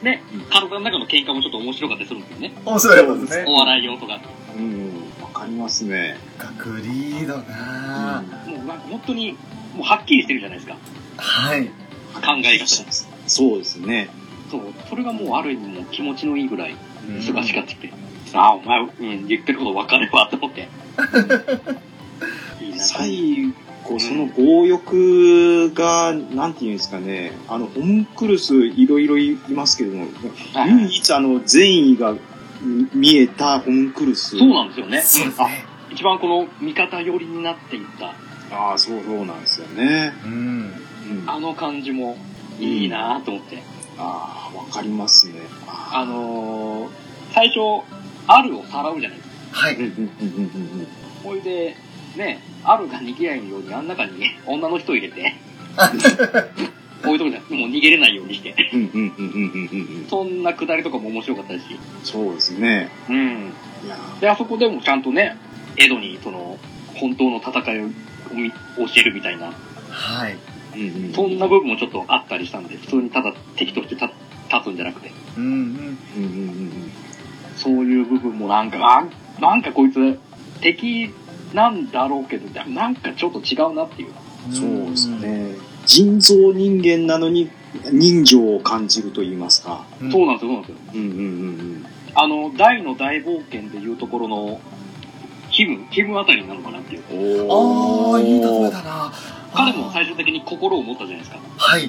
[0.01, 2.53] ね、体の中の喧嘩もちょっと面白かったりするんですよね。
[2.65, 3.53] 面白いですねお。
[3.53, 4.19] 笑い用とか。
[4.55, 4.96] うん、
[5.37, 6.17] わかりますね。
[6.57, 9.33] グリードなぁもうなんか本当に、
[9.75, 10.75] もうはっきりしてるじゃないですか。
[11.17, 11.67] はい。
[11.67, 11.71] 考
[12.43, 12.91] え方が。
[13.27, 14.09] そうですね。
[14.49, 14.61] そう。
[14.89, 16.75] それがもうある意味もう気持ちのいいぐらい、
[17.07, 17.93] うんすがしかってて。
[18.33, 20.61] ああ、お前、うん、言ってること分かるわ、と思って。
[22.59, 30.07] いいな最後、その強欲が、なんていうんですかね、あの、ホムンクルスいろいろいますけども、
[30.53, 32.15] はい唯一あの、善意が
[32.61, 34.37] 見えたホムンクルス。
[34.37, 35.01] そうなんですよね。
[35.01, 35.65] そうですね。
[35.91, 38.13] 一番この味方寄りになっていった、
[38.55, 40.13] ああ、そう、そうなんですよね。
[40.25, 40.31] うん。
[40.31, 42.17] うん、ああの感じも
[42.59, 43.61] いいなと思って。
[43.97, 45.41] あー、わかりますね。
[45.67, 46.89] あのー、
[47.33, 47.83] 最初、
[48.27, 49.35] アルをさらうじゃないですか。
[49.51, 49.75] はい。
[49.75, 50.87] うんうんうんうんうん
[51.23, 51.75] ほいで、
[52.15, 55.35] ね、アルが逃げないようにあん中に女の人入れて、
[57.03, 61.59] こういうとこじゃもう逃げれないようにして、うんうんうんうんうんうんうんそんなくだりとかも面白かったし、
[62.03, 62.89] そうですね。
[63.09, 63.53] うん。
[63.85, 65.37] いやで、あそこでもちゃんとね、
[65.77, 66.57] エドにその、
[66.95, 67.87] 本当の戦いを
[68.33, 68.57] み教
[68.97, 69.53] えるみたいな、
[69.89, 70.37] はい。
[70.73, 74.05] ーうんうんそんな部分もちょっとあったりしたんで、普通にただ敵として立
[74.49, 75.51] 立つんじゃなくて、うんうん。
[75.51, 76.91] うんうんうん
[77.55, 80.19] そういう部分もなんか、あなんかこいつ
[80.61, 81.11] 敵
[81.53, 84.09] なんだろうけど、なんかちょっと違うなっていう。
[84.09, 84.11] う
[84.51, 85.46] んそうですね。
[85.87, 87.49] 人造人間なのに
[87.91, 89.85] 人情を感じると言いますか。
[90.01, 90.11] うん。
[90.11, 90.77] そうなんですよ、そうなんですよ。
[90.93, 91.85] うんうんうん
[92.19, 94.59] あの、大の大冒険でいうところの、
[95.51, 97.03] 気分、気分あたりになるのかなっていう。
[97.51, 99.13] ああ、いい例えだな
[99.53, 101.39] 彼も最終的に心を持ったじゃないですか。
[101.57, 101.87] はい。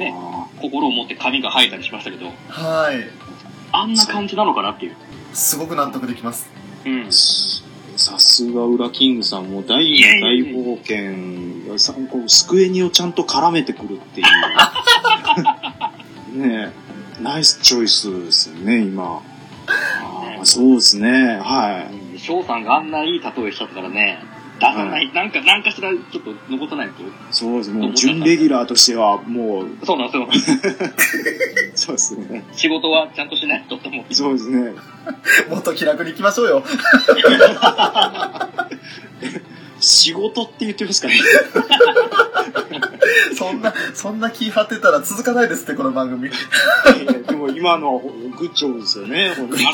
[0.00, 0.14] ね
[0.60, 3.08] 心を持って髪が生えたりしましたけど、はい。
[3.70, 4.96] あんな感じなのかなっていう。
[5.32, 6.50] すごく納得できます。
[6.84, 7.08] うん。
[7.98, 11.76] さすがウラキングさんも大の大冒険。
[11.78, 14.26] さこうスクエニをちゃんと絡めてくるっていう。
[16.38, 16.72] ね
[17.20, 17.22] え。
[17.22, 19.20] ナイスチョイスですね今。
[19.66, 21.40] あーそうですね。
[21.42, 22.18] はい。
[22.20, 24.20] 翔さんがあんないい例えしちゃったからね、
[24.60, 26.94] 出さない、なんか、なんかしらちょっと残さないと。
[27.30, 29.68] そうですもう準レギュラーとしてはもう。
[29.86, 30.28] そうなんですよ。
[31.74, 32.44] そうですね。
[32.52, 33.64] 仕事はちゃんとしない？
[33.68, 34.14] とと思って。
[34.14, 34.72] そうですね。
[35.48, 36.64] もっと気楽に行きましょうよ。
[39.80, 41.14] 仕事って言ってますかね。
[43.36, 46.30] そんな、そんな気張ってたら続かないですって、この番組。
[47.28, 48.08] でも今のはグ
[48.46, 49.34] ッジョブですよね。
[49.36, 49.70] 本当には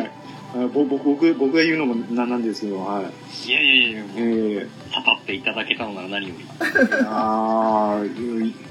[0.00, 0.25] い
[0.72, 6.44] 僕僕僕が言うのもなんなんですけどはいいやいやいやえたたっていただけたのなら何より。
[6.44, 8.04] ー、ああ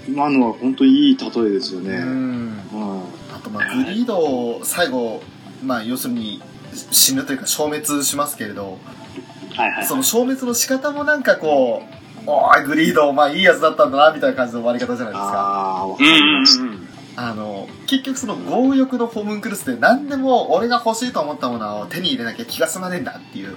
[0.08, 2.58] 今のは本当にいい例えですよね、うん。
[2.72, 3.04] は
[3.36, 5.22] あと、まあ、グリードを最後、
[5.64, 6.42] まあ、要するに
[6.74, 8.78] 死ぬというか消滅しますけれど、
[9.56, 9.86] はいはい。
[9.86, 11.84] その消滅の仕方もなんかこ
[12.26, 15.34] う、おーい、グリード、まあいいやつだったんだな、みたいな感じの終わり方じゃないですか。
[15.34, 16.64] ああ、わかうんりうんました。
[16.64, 16.85] うん。
[17.18, 23.56] あの、結局その強欲のホムンクルスで何でも俺が欲しいと思ったものを手に入れなきゃ気が済まねえんだっていう、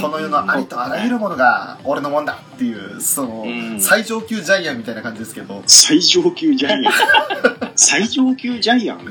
[0.00, 6.92] この世のありとあらゆるものが俺のもんだっていう、そのう、ん最上級ジャイアンみたいな感じですけど、最上級ジャイアン？
[7.74, 8.98] 最上級ジャイアン？
[8.98, 9.04] ね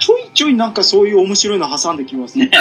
[0.00, 2.50] ちょいちょいなんかそういう面白いの挟んできますね。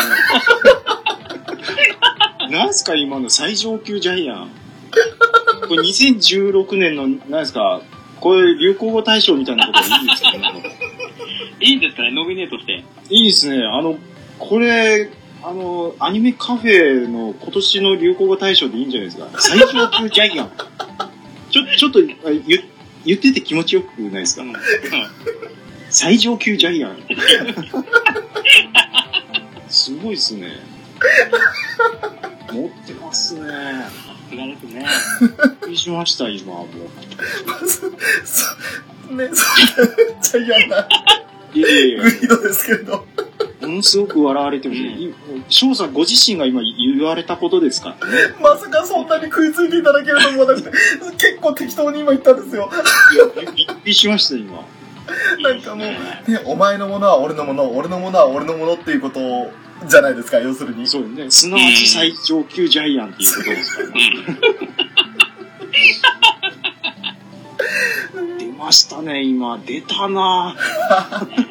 [2.51, 4.49] なんすか今の最上級ジャイアン？
[5.67, 7.81] これ2016年の、なんですか、
[8.19, 10.31] これ流行語大賞みたいなことでいいんですか？
[10.31, 10.39] ね
[11.61, 12.83] いいんですかね、ノミネートして。
[13.09, 13.65] いいですね。
[13.65, 13.97] あの、
[14.37, 15.09] これ、
[15.43, 19.29] あの、アニメカフェの今年の流行語大賞でいいんじゃないですか？
[19.39, 20.51] 最上級ジャイアン。
[21.51, 22.63] ちょ、 ちょっと、あ言
[23.05, 24.53] 言ってて気持ちよくないですか、うん
[25.91, 26.97] 最上級ジャイアン。
[29.67, 30.47] すごいっすね。
[32.51, 33.41] 持ってますね。
[34.29, 34.85] さすがですね。
[35.21, 37.67] びっくりしました、今もう。
[37.67, 37.91] そね、
[39.05, 39.31] そんな
[40.21, 40.87] ジャイアンな
[41.51, 43.07] いやいやいグリードですけど、
[43.61, 44.75] や、ものすごく笑われてる。
[44.75, 45.15] い
[45.49, 48.35] 翔さんご自身が今言われたことですからね。
[48.39, 50.69] まさかそんなに食いついていただけると思わなくて、
[51.17, 52.69] 結構適当に今言ったんですよ。
[53.13, 54.63] いやびっくりしました、今。
[55.41, 55.87] なんかもう、
[56.31, 59.19] ね、お前のものは俺のもの、俺のものは俺のものっていうこと
[59.87, 60.87] じゃないですか、要するに。
[60.87, 61.29] そうね。
[61.31, 63.93] すなわち最上級ジャイアンっていうことですからね。
[68.39, 69.59] 出ましたね、今。
[69.65, 70.55] 出たな
[71.37, 71.49] ね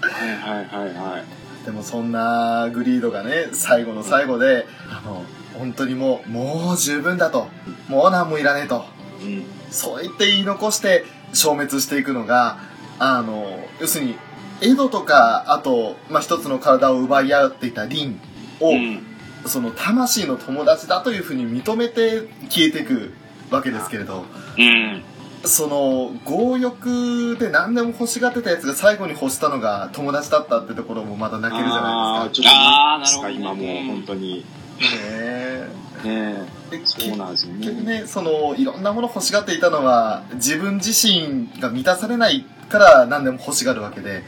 [0.00, 1.64] はいはいはいはい。
[1.64, 5.24] でもそんなグリードがね、最後の最後で、あの、
[5.58, 7.48] 本当にもう、もう十分だと。
[7.88, 8.84] もう何もいらねえと。
[9.22, 9.44] うん。
[9.70, 12.58] そう言って言い残して消滅していくのが、
[12.98, 14.16] あの、要するに、
[14.62, 18.20] エドとか、あと、まあ、一つの体を奪い合っていたリン
[18.60, 19.06] を、うん。
[19.46, 23.14] その魂の友達だというふうに認めて消えていく
[23.50, 24.24] わけですけれど、
[24.58, 25.02] うん。
[25.44, 32.44] その、強欲で何でも欲しがってたやつが最後に欲したのが友達だったってところもまだ泣けるじゃないですか。
[32.44, 34.38] ちょっとあーなるほどね今もう本当に。
[34.40, 34.44] ね
[34.92, 35.68] え
[36.04, 36.34] ね
[36.70, 37.58] でそうなんですよね。
[37.58, 44.22] 結局ね、その、いろんなもの欲しがっていたのは、自分自身が満たされないから何でも欲しがるわけで、うん。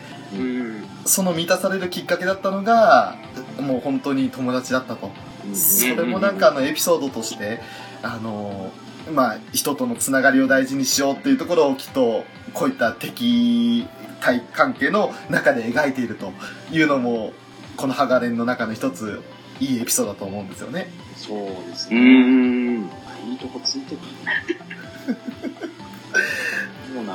[1.04, 3.16] その満たされるきっかけだったのが、
[3.60, 5.06] もう本当に友達だったと。
[5.06, 7.60] うんそれもなんかあのエピソードとして、
[8.02, 8.72] あの、
[9.12, 12.24] まあ、人とのつながりを大事にしようっていうところをきっと、
[12.54, 13.86] こういった敵
[14.20, 16.32] 対関係の中で描いていると
[16.70, 17.32] いうのも、
[17.76, 19.20] このハガレンの中の一つ、
[19.58, 20.90] いいエピソードだと思うんですよね。
[21.16, 22.00] そうですうね。
[22.00, 22.82] ん。
[22.82, 24.00] いいとこついてる。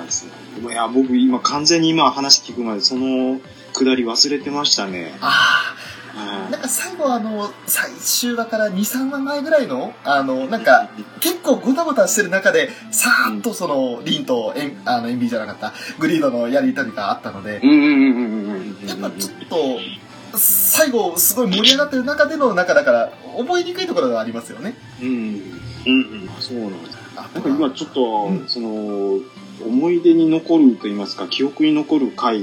[0.07, 0.31] ですね。
[0.61, 3.39] いや、僕今完全に今話聞くまでその
[3.73, 5.15] くだり忘れてましたね。
[5.21, 5.75] あ
[6.15, 10.89] あ、はいなんか最後あの、最終話から2、3話前ぐらいの、あの、なんか、
[11.19, 18.87] 結構ゴタゴタしてる中で、さーっとその、リンとエン、あの、エンビーじゃなかった、グリードのやりとりがあったのでう、んうんうんうんうん。
[18.87, 24.75] やっぱちょっと、最後すごい盛り上がってる中での中だから、覚えにくいところがありますよね。
[25.01, 25.07] うん。
[25.07, 26.97] うんあそうなんです。
[27.15, 29.19] あなんか今ちょっと、うんその、
[29.65, 32.41] 思い出に残ると言いますか、記憶に残る回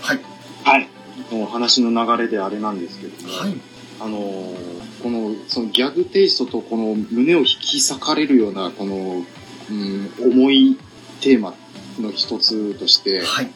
[0.00, 0.20] はい。
[0.64, 0.88] はい。
[1.32, 3.54] の話の流れであれなんですけども、はい。
[4.00, 9.24] あのーこの、そのギャグテイストとこの胸を引き裂かれるような、この、
[9.70, 10.78] うん、重い
[11.20, 11.54] テーマ
[11.98, 13.50] の一つとして、はい。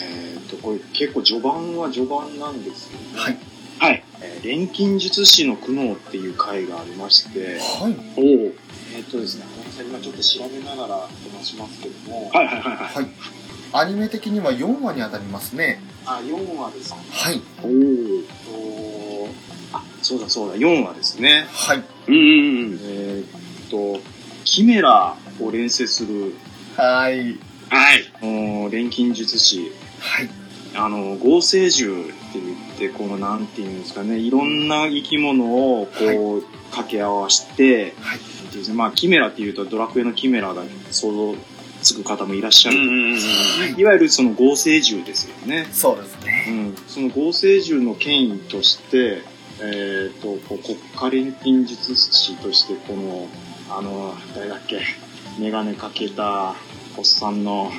[0.00, 3.38] えー、と、これ結構序盤は序盤なんですけど、ね、はい。
[3.78, 4.04] はい。
[4.22, 7.96] えー錬金術師の苦悩っていう回がありまして、はい。
[8.16, 8.52] おお。
[8.94, 9.44] えっ、とですね、
[9.82, 11.08] 今ちょっと調べながら
[11.38, 12.94] 話しますけども、はいはいはいはい。
[12.94, 13.06] はい。
[13.72, 15.80] アニメ的には4話に当たりますね。
[16.06, 16.98] あ、4話ですね。
[17.10, 17.42] はい。
[17.62, 19.26] おお。
[19.26, 19.32] と
[19.72, 21.46] あ、そうだそうだ、4話ですね。
[21.50, 21.84] はい。
[22.08, 22.78] うんうんうん。
[22.82, 24.00] えーっと、
[24.44, 26.34] キメラを連成する、
[26.76, 27.38] はい。
[27.68, 28.70] はい。
[28.70, 30.30] 錬金術師、はい。
[30.74, 35.44] あの、合成獣って言って、この、なんていうんですかね、いろんな生き物
[35.80, 38.18] を、こう、掛け合わせて、はい。
[38.74, 41.34] まあ、キメラっていうと、ドラクエのキメラが想像
[41.82, 42.78] つく方もいらっしゃる。
[42.78, 45.68] いいわゆるその合成獣ですよね。
[45.72, 46.68] そうですうね。
[46.70, 46.76] ん。
[46.88, 49.22] その合成獣の権威として、
[49.60, 53.28] えっ、と、こう国家錬金術師として、この、
[53.70, 54.80] あの、誰だっけ、
[55.38, 56.54] メガネかけた
[56.96, 57.70] おっさんの、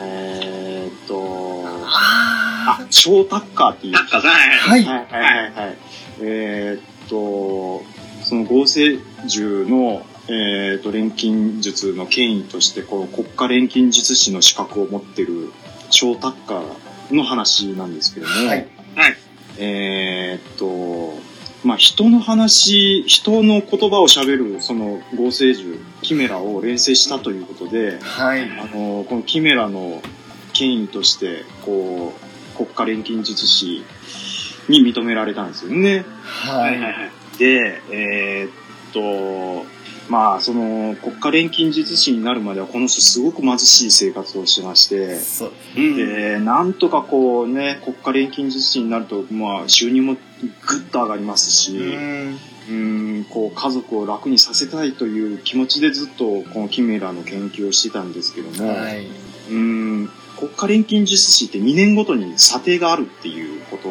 [0.00, 3.92] えっ、と、ああ、ショータッカーっていう。
[3.92, 4.20] タッカー。
[4.22, 4.28] は。
[4.30, 5.76] はいはいはいはいはい。
[6.20, 7.84] えーっと、
[8.24, 8.98] その合成
[9.28, 15.52] 獣の、えーっと、錬金術の権威として、この国家錬金術師の資格を持ってる
[15.90, 18.68] ショータッカーの話なんですけども、はい。
[19.58, 21.22] ええーっと、
[21.66, 28.42] まあ、人の話、人の言葉を喋る、その合成獣、キメラを連成したということで、はい。
[28.42, 30.02] あの、このキメラの
[30.52, 32.12] 権威として、こ
[32.54, 33.82] う、国家錬金術師
[34.68, 36.04] に認められたんですよね。
[36.22, 36.78] はい。
[36.78, 37.10] はい。
[37.38, 39.66] で、えーっと、
[40.08, 45.18] まあ、その、国家錬金術師になるまでは、この人すごく貧しい生活をしてまして。
[45.74, 50.16] で、なんとかこうね、国家錬金術師になると、まあ、収入も
[50.66, 52.38] ぐっと上がりますうし、ん。
[52.66, 59.06] うん、こう、家族を楽にさせたいという気持ちでずっと、このキメラの研究をしてたんですけども、はい。
[59.50, 63.88] うん、国家錬金術師って2年ごとに査定があるっていうこと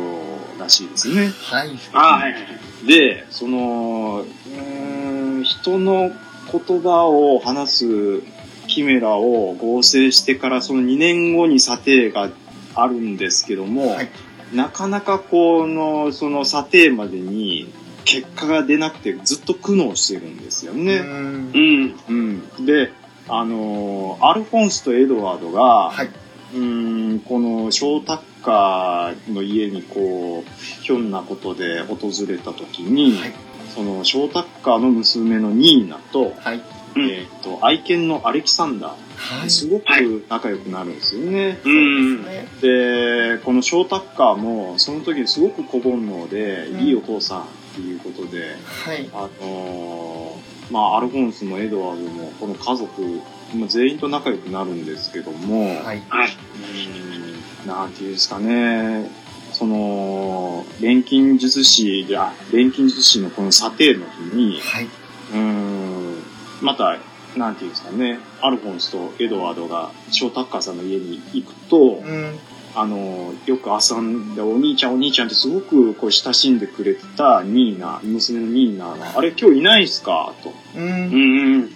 [0.60, 1.32] らしいですね。
[1.41, 1.70] はい。
[1.94, 2.72] ああ、はいはいはい。
[2.86, 6.11] で、その、うーん、人の
[6.51, 8.21] 言葉を話す
[8.67, 12.29] キメラを合成してからその2年後に査定が
[12.75, 14.09] あるんですけども、はい
[14.53, 17.73] なかなかこの、その査定までに
[18.05, 20.99] 結果が出なくてずっと苦悩してるんですようね。
[20.99, 21.99] んうん。
[22.07, 22.13] う
[22.61, 22.65] ん。
[22.65, 22.91] で、
[23.27, 26.09] あのーアルフォンスとエドワードが、はい。
[26.53, 33.34] うーん、このショータッカーの家にこう、ひょんなことで訪れた時に、はい
[33.74, 36.62] そのショータッカーの娘のニーナと、はい。
[36.96, 39.50] うんえっ、と、愛犬のアレキサンダー、はい。
[39.50, 39.84] すごく
[40.30, 41.58] 仲良くなるんですよね。
[41.66, 42.24] うん。
[42.24, 49.10] ねで、このショータッカーも、その時すごく小煩悩で、うんいいお父さんっていうことで、はい。
[49.12, 53.22] あのーまあ、アルフォンスもエドワードも、この家族、
[53.68, 56.04] 全員と仲良くなるんですけども、はい。
[56.10, 56.30] はい。
[56.30, 57.32] うーん
[57.66, 59.09] なんていうんですかね、
[59.53, 64.86] その、錬金術師で、あ、錬金術師のこの査定の日に、はい。
[64.86, 66.24] うーん、
[66.61, 66.97] また、
[67.38, 72.39] なんていうんですかね、アルフォンスとエドワードがショータッカーさんの家に行くと、うん。
[72.76, 80.34] あの、よく遊んで、お兄ちゃんお兄ちゃんってすごくこう親しんでくれてたニーナ、娘のニーナが、あれ今日いないんすか？
[80.43, 80.49] と。
[80.76, 80.80] う。
[80.80, 81.70] うんんうん。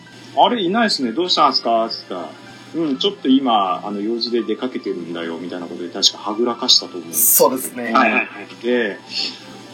[0.44, 1.88] あれいないっすね、どうしたんすか？
[1.92, 2.30] つったら、
[2.78, 7.86] うん、ちょっと今、あの、用事で出かけてるんだよ、みたいなことで確かはぐらかしたと思うんですそうですね。
[7.86, 8.28] はいはいはい。
[8.64, 8.98] で、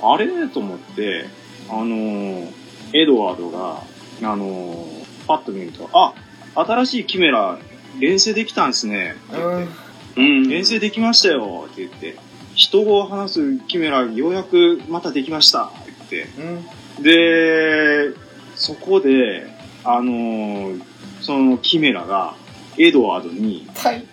[0.02, 1.26] あれと思って、
[1.70, 2.48] あのー
[2.96, 3.82] エドワードが、
[4.22, 6.14] あのーパッと見ると、あ、
[6.56, 7.58] 新しいキメラ、
[8.00, 9.16] 連成できたんですね。
[9.30, 9.68] って言って
[10.16, 10.50] うん。
[10.50, 12.16] 連成できましたよって言って、
[12.56, 15.72] 人語を話すキメラ、ようやくまたできましたっ
[16.10, 16.44] てうん。
[16.44, 16.54] うん。
[16.56, 18.16] 言って、で、
[18.56, 19.48] そこで、
[19.84, 20.84] あのー
[21.22, 22.36] そのキメラが、
[22.78, 24.04] エドワードに、はい。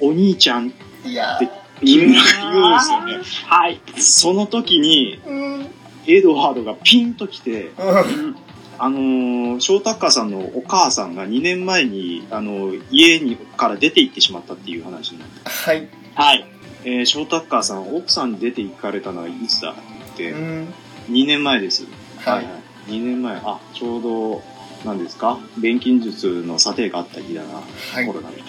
[0.00, 0.72] お兄ちゃん、
[1.04, 1.48] いやで
[1.84, 3.18] キメラが言うんですよね。
[3.46, 3.80] はい。
[3.98, 5.28] その時に、ー。
[5.28, 5.66] うん。
[6.06, 7.82] エドワードがピンと来て、う
[8.30, 8.36] ん。
[8.80, 15.88] あのーショータッカーさんのお母さんが2年前に、あのー家にから出て行ってしまったっていう話になって、はい。
[16.14, 16.44] はい。
[16.84, 20.74] えーショータッカーさん、奥さん出て行かれたのはいつだってう、ん。
[21.10, 21.86] 2年前です。
[22.18, 22.46] はい。
[22.90, 24.42] 2年前、あ、ちょうど、
[24.84, 25.38] 何ですか？
[25.60, 27.54] 錬金術の査定があった日だな。
[27.54, 27.62] は
[28.02, 28.40] いコロナで。
[28.40, 28.48] はい。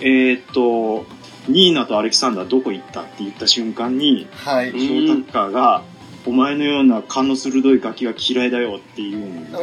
[0.00, 1.06] えーっと、
[1.48, 4.72] ニーナとアレキサンダーどこ行ったって言った瞬間に、はい。
[4.72, 5.82] ショータッカーが、
[6.26, 9.58] お前のような勘の鋭いガキが嫌いだよって言うんですよ。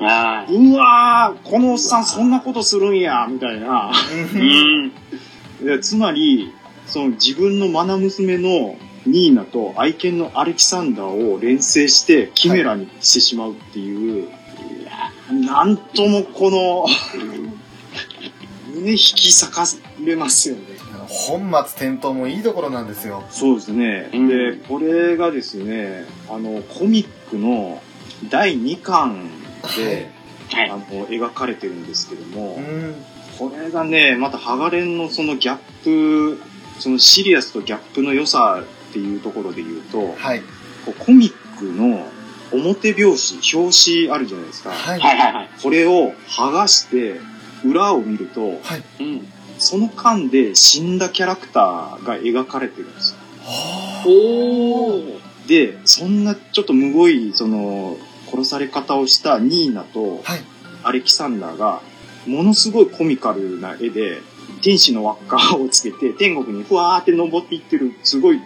[0.00, 3.92] うわーこのおっさんそんなことするんやみたいな。
[4.34, 6.52] うんつまり、
[6.86, 14.36] その自分の愛娘のニーナと愛犬のアレキサンダーを連成してキメラにしてしまうっていう、いや
[15.30, 16.86] なんともこの、
[18.74, 19.64] 胸 引き裂か
[20.04, 20.76] れますよね。
[21.08, 23.24] 本末転倒もいいところなんですよ。
[23.30, 24.10] そうですね。
[24.12, 27.80] うんで、これがですね、あの、コミックの
[28.28, 29.30] 第2巻
[29.76, 30.10] で、
[30.50, 30.76] はいあ。
[30.76, 32.94] の、描かれてるんですけども、うん。
[33.38, 36.40] これがね、またハガレンのそのギャップ、
[36.78, 40.40] そのシリアスとギャップの良さっていうところで言うと、はい。
[40.84, 42.08] こうコミックの
[42.52, 44.70] 表表紙、表紙あるじゃないですか。
[44.70, 45.00] はい。
[45.00, 45.50] はいはいはい。
[45.62, 47.20] これを剥がして、
[47.64, 49.02] 裏を見ると、はい。
[49.02, 49.28] うん。
[49.58, 53.18] その間で死んだキャラクターが描かれてるんですよ。
[53.44, 55.48] はおー。
[55.48, 57.96] で、そんなちょっとむごい、その、
[58.30, 60.44] 殺され方をしたニーナとはい。
[60.82, 61.80] アレキサンダーが、
[62.26, 64.20] ものすごいコミカルな絵で、
[64.62, 68.40] 天使の輪っかをつけて、天国にふわーって登っていってる、すごい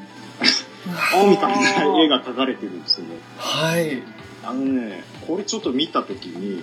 [1.12, 3.16] コミカルな絵が描かれてるんですよね。
[3.38, 4.02] はい。
[4.42, 6.62] あのね、これちょっと見たときに、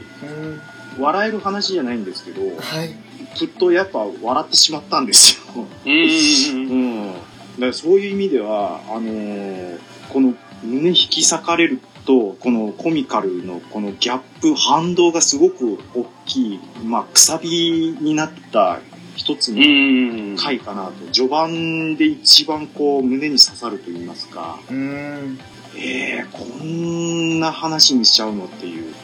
[0.97, 1.01] うん。
[1.01, 2.95] 笑える話じゃないんですけど、はい。
[3.38, 5.65] ふっとやっぱ笑ってしまったんですよ。
[5.86, 7.01] うんうんうん。
[7.07, 7.13] うん。
[7.13, 18.80] だからそういう意味では、あのーこの胸引き裂かれると、このコミカルのこのギャップ、反動がすごく大きい、まあ、くさびになった
[19.18, 20.38] 一つうのん。
[20.38, 20.93] 回かなと。
[21.11, 25.39] 序盤で一番こう胸に刺さると言いますか、うん。
[25.76, 28.93] えー、こんな話にしちゃうのっていう。
[28.93, 28.99] こ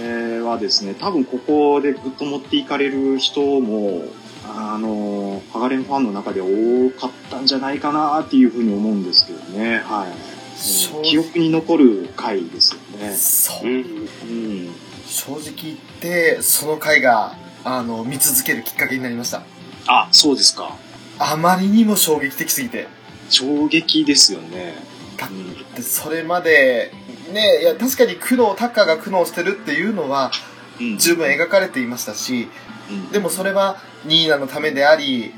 [0.00, 4.04] れはですね、多分ここでぐっと持っていかれる人も、
[4.46, 9.82] あの、ハガレンファンの中で多かったんじゃないかなっていうふうに思うんですけどね。
[9.84, 11.02] はい。
[11.02, 13.14] 記憶に残る回ですよね。
[13.14, 13.70] そうう。
[13.70, 13.74] ん。
[13.74, 13.80] う
[14.68, 14.68] ん。
[15.06, 19.42] 正直言って、その回が、あの、見続けるきっかけになりました。
[19.86, 20.76] あ、そうですか。
[21.18, 22.88] あまりにも衝撃的すぎて。
[23.28, 24.74] 衝撃ですよね。
[25.16, 26.92] だうんで、それまで、
[27.32, 30.30] ね、いや、確かに苦悩、タッカーが苦悩してるっていうのは、
[30.80, 32.48] うん十分描かれていましたし、
[32.90, 35.34] うんでもそれは、ニーナのためであり、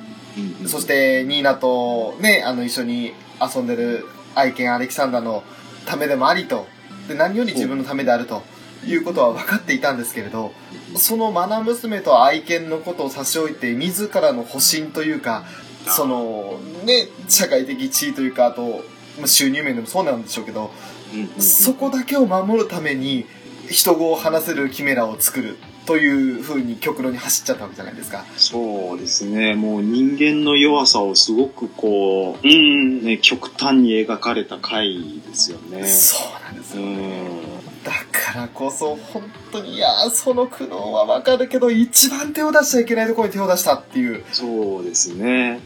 [0.60, 4.06] うんそして、ニーナとね、あの、一緒に遊んでる
[4.36, 5.42] 愛犬アレキサンダーの
[5.84, 6.68] ためでもありと、
[7.08, 8.42] で、何より自分のためであると
[8.86, 10.52] いうことは分かっていたんですけれど、
[10.96, 15.44] そのマナ娘と愛犬のことを差し置いて、自らの保身というか、
[15.86, 18.84] その、ね、社会的地位というか、あと、
[19.18, 20.70] まあ収入面でもそうなんでしょうけど、
[21.14, 23.26] うんそこだけを守るために、
[23.68, 25.56] 人語を話せるキメラを作る
[25.86, 28.24] という風に極論に走っちゃったわけじゃないですか。
[28.36, 29.54] そうですね。
[29.54, 33.00] もう人間の弱さをすごくこうん。
[33.00, 35.86] う、ね、極端に描かれた回ですよね。
[35.86, 36.82] そうなんですよ。
[36.82, 37.41] うん。
[37.84, 45.60] だからこそ、本当に、いやー、その苦悩はわかるけど、一番手を出しちゃいけないところに手を出したっていう、そうですね。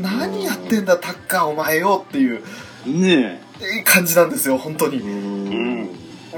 [0.00, 2.42] 何やってんだ、タッカーお前よっていう
[2.86, 4.90] ねえー感じなんですよ、本当え。
[4.90, 4.98] に。
[5.00, 5.08] う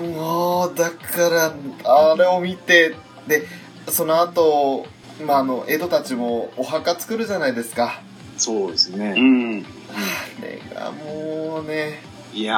[0.00, 0.12] ん。
[0.14, 1.54] もう、だから、
[1.84, 2.94] あれを見て、
[3.26, 3.44] で、
[3.88, 4.86] その後、
[5.26, 8.00] まあ、あの、江戸たちもお墓作るじゃないですか。
[8.36, 9.12] そうですうね。
[9.18, 9.64] ん。
[9.92, 12.00] あれがもうね、
[12.34, 12.56] いや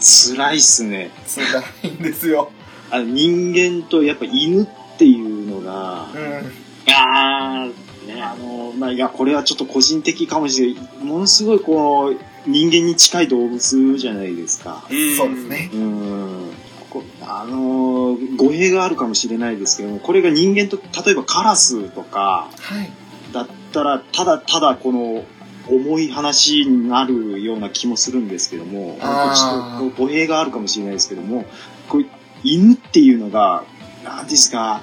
[0.00, 1.10] ー、辛いっすね。
[1.26, 2.50] 辛いんですよ。
[2.90, 4.66] あの人間とやっぱ犬っ
[4.98, 6.92] ていうのが、うん。
[6.92, 8.22] あー、ね。
[8.22, 11.04] あの、まあ、いや、これはちょっと個人的かもしれない。
[11.04, 14.84] ものすごいこう、人間に近い動物じゃないですか。
[14.90, 15.70] んそうですね。
[15.72, 16.50] うん。
[16.90, 22.90] こあのー語弊があるかもしれないですけども、これが人間と、例えばカラスとか、はい。
[23.32, 25.24] だったら、ただただこの、
[25.70, 31.44] 重い話になるような気もするんですけども、ちょっと語弊があるかもしれないですけども、
[31.88, 32.06] こう
[32.42, 33.64] 犬っていうのが、
[34.04, 34.82] なんですか、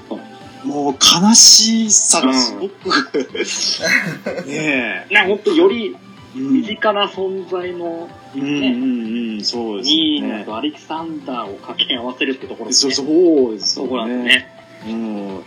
[0.64, 2.90] もう悲しさがすごく、
[4.46, 5.96] ねえ、 なんかもっとより
[6.36, 10.46] うん身近な存在のうんうんうん、そうですニー。
[10.46, 12.96] とアレキサンダーを掛け合わせるってところですそうね。
[12.96, 14.30] そうですそこなんですよね。
[14.30, 14.58] ね。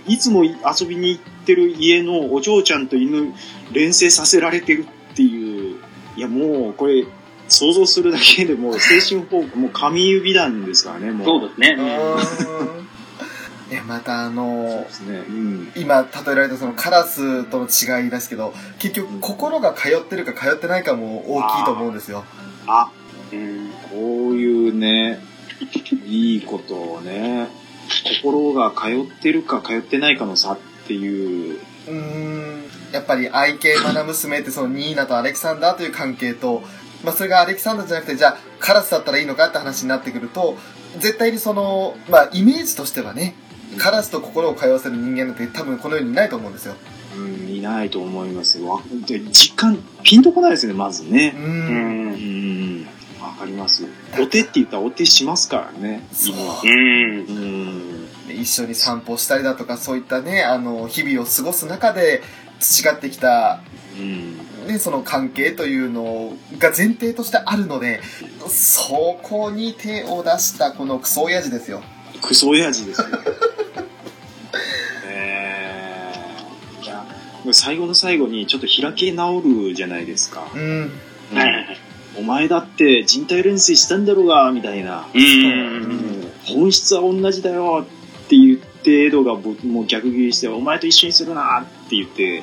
[0.07, 3.33] うん、いつも遊びに行ってる家のお嬢ちゃんと犬
[3.73, 5.77] 連成させられてるっていう、
[6.17, 7.07] いやもうこれ
[7.49, 11.27] 想像するだけでもう精神崩壊、もう神指なんですからね、もう。
[11.27, 11.77] そうですね。
[13.71, 15.19] いや、またあそうので、すね。
[15.29, 15.73] うん。
[15.77, 22.25] 今例えられたそのカラスとの違いですけど、結局心が通ってるか通ってないかも大きいと思うんですよ。
[22.67, 22.91] あ、
[23.33, 23.71] うん。
[23.91, 25.23] こういうね、
[26.07, 27.49] いいことをね、
[28.23, 36.63] 心が通ってるか通ってないかの差っていう、うーん、やっぱり愛犬マナ娘ってそのニーナとアレキサンダーという関係と、
[37.05, 40.57] まあそれがアレキサンダーじゃなくて、じゃあカラスだったらいいのかって話になってくると、
[40.99, 43.35] 絶対にその、まあイメージとしてはね、
[43.79, 46.75] カラスと心を通わせる人間なんて多分この世にいないと思うんですよ。
[47.17, 48.61] うん、いないと思います。
[48.61, 51.41] わで実感、ピンとこないですね、まずねう。。
[51.41, 52.15] うんん。
[53.19, 53.85] うん、わかります。
[54.19, 56.35] お手って言ったらお手しますからね、そう。
[56.65, 57.19] うん。
[57.19, 58.27] うん。
[58.29, 62.23] で一緒に散歩したりだとか、そういったね、あの、日々を過ごす中で
[62.61, 63.63] 培ってきた、
[63.99, 64.67] うん。
[64.67, 68.01] ね、その関係というのが前提としてあるので、
[68.49, 71.83] そこに手を出したこのクソ親父ですよ。
[72.21, 73.07] クソ親父ですよ。
[75.07, 77.05] えー、いや、
[77.53, 80.47] 最後の最後にちょっと開き直るじゃないですか。
[80.55, 80.93] うん。
[81.33, 81.79] はいはいはい。
[82.19, 85.07] お前だって人体錬成したんだろうが、みたいな。
[85.15, 86.31] うん。
[86.45, 92.43] 本質は同じだよって言って、エドがぼも逆ギレして、お前と一緒にするなって言って、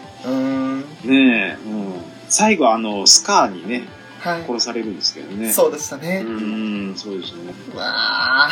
[1.06, 1.94] ねえ、うん。
[2.30, 3.88] 最後あの、スカーにね、
[4.20, 4.44] はい。
[4.44, 5.52] 殺されるんですけどね。
[5.52, 6.24] そうでしたね。
[6.26, 7.54] うん、そうですね。
[7.74, 8.50] うわ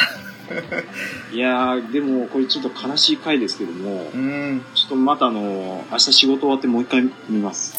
[1.34, 4.64] いや、でもこれちょっと悲しい回ですけども。、うん。
[4.76, 7.76] ちょっとまたあの、明日仕事終わってもう一回見ます。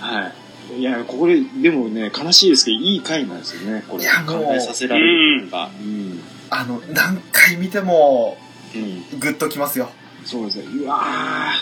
[0.00, 0.32] は
[0.74, 0.80] い。
[0.80, 4.04] いや、ここで、でもね、悲しいですけど、いい回なんですよね、これ。
[4.26, 5.70] 考えさせられるとか。
[5.78, 6.13] うん。
[6.56, 8.38] あの、何回見ても、
[8.74, 9.18] うん。
[9.18, 9.90] グッときますよ。
[10.24, 10.64] そうですね。
[10.84, 11.52] うわ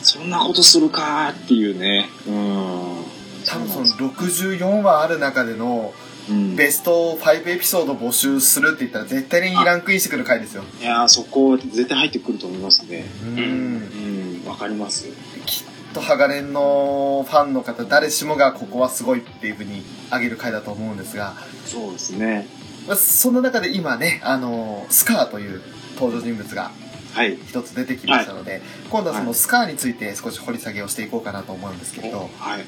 [0.00, 2.08] ー、そんなことするかーっていうね。
[2.26, 3.04] うん。
[3.46, 5.94] 多分その64話ある中での、
[6.28, 10.64] うん、ベスト5エピソード募集するって言ったら絶対にランクインしてくる回ですよ。
[10.80, 13.04] いやー、そこ絶対入ってくると思いますね。
[13.24, 13.26] う。
[13.28, 15.06] うんうん、わかります。
[15.46, 21.34] きっと鋼のファンの方誰しもがここはすごいっていうふうに挙げる回だと思うんですが、
[21.64, 22.48] そうですね。
[22.86, 25.60] まあ、その中で今ね、あの、スカーという
[25.94, 26.70] 登場人物が
[27.14, 27.36] はい。
[27.36, 32.64] 一つ出てきましたので、今度はそのスカーについて少し掘り下げをしていこうかなと思うんですけれど、はい。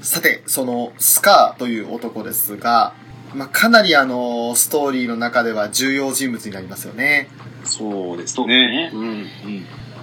[0.00, 2.94] さて、そのスカーという男ですが、
[3.34, 7.28] まあ、かなりあの、ストーリーの中では重要人物になりますよね。
[7.64, 8.40] そうです。
[8.46, 8.90] ね。
[8.94, 9.00] うん。
[9.02, 9.26] うん。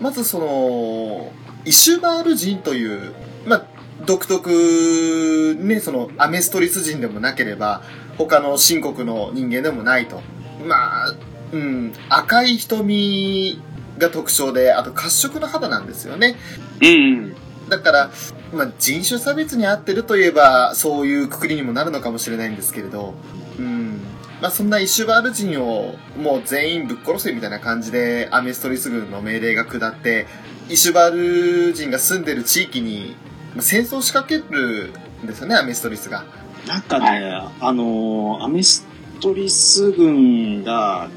[0.02, 1.32] まずその、
[1.66, 3.14] イシュバール人という、
[3.46, 3.66] まあ、
[4.06, 7.82] 独特、ね、その、アメストリス人でもなければ、
[8.18, 10.22] 他の秦国の人間でもないと。
[10.66, 11.16] まあ、
[11.52, 13.62] うん、赤い瞳
[13.98, 16.36] が特徴で、あと褐色の肌なんですよね。
[16.82, 17.36] うん。
[17.70, 18.12] だから、
[18.54, 23.14] まあ、人種差別に合ってるといえば、そういうくくりにもなるのかもしれないんですけれど、
[23.58, 24.02] うん。
[24.42, 30.28] まあ、そんなイシュバール人をもう全員ぶっ殺せみたいな感じでアメストリス軍の命令が下って、
[30.70, 33.16] イシュバール人が住んでる地域に
[33.54, 34.92] まあ戦争を仕掛ける
[35.24, 36.26] んですよね、アメストリスが。
[36.68, 38.86] なんかね、あのーアメス
[39.22, 41.10] トリス軍が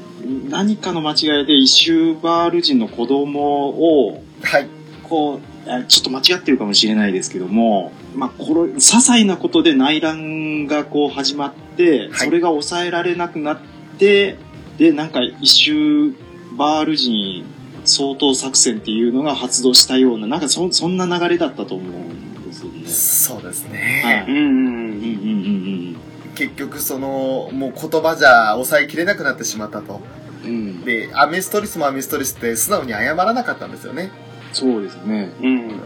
[0.49, 3.69] 何かの間違いでイシュバール人の子供
[4.05, 4.67] を、はい。
[5.03, 13.59] こう、あちょっと間違ってるかもしれないですけども、まあ、これ、些細なことで内乱がこう始まって、はいそれが抑えられなくなっ
[13.97, 14.37] て、
[14.77, 16.15] で、なんかイシュ
[16.57, 17.45] バール人
[17.87, 22.87] 相当作戦っていうのが発動したような、なんかそそんな流れだったと思うんですよね。
[22.87, 24.25] そうですはね。
[24.27, 24.31] い。
[24.31, 24.37] うん。
[24.37, 24.67] うんうん
[24.99, 25.97] うん
[26.35, 30.01] 結局その、もう言葉じゃ抑えきれなくなってしまったと。
[30.45, 30.51] うん。
[30.51, 30.81] うん。
[30.85, 34.11] で、アメストリスもアメストリスって素直に謝らなかったんですよね。
[34.53, 35.31] そうですね。
[35.41, 35.47] うん。
[35.47, 35.79] うん。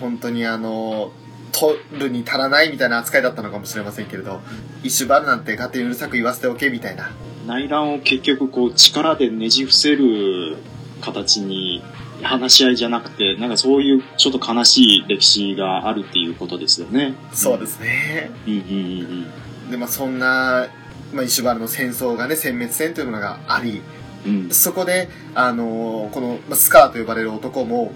[0.00, 1.12] 本当にあの、
[1.52, 4.40] 取るに足らないみたいな扱いだったのかもしれませんけれど、
[4.82, 7.12] イシュバルなんて勝手にうるさく言わせておけみたいな。
[7.46, 10.56] 内乱を結局こう力でねじ伏せる
[11.04, 11.82] 形に
[12.22, 17.14] 話し合いじゃなくて、なんかそういうちょっと悲しい歴史があるっていうことですよね。
[17.32, 18.30] そうですね。
[18.46, 20.68] うんうんうんで、まあそんな、
[21.12, 23.82] まあイシュバルの戦争がね、殲滅戦というものがあり、
[24.26, 24.44] うん。
[24.44, 24.50] うん。
[24.50, 27.92] そこで、あのこの、まあスカーと呼ばれる男も、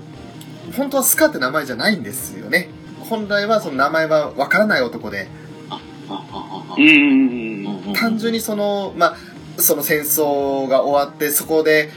[0.77, 2.69] 本当はスカーって名前じゃないんですよね。
[3.01, 5.29] 本来はその名前はわからない男で、
[5.71, 6.85] あ、あ、あ、あ、うん。
[6.85, 7.83] うん。
[7.87, 9.17] うん単純にその、まあ、
[9.57, 11.91] その戦争が終わって、そこで、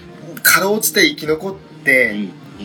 [0.44, 2.16] かろうじて生き残って、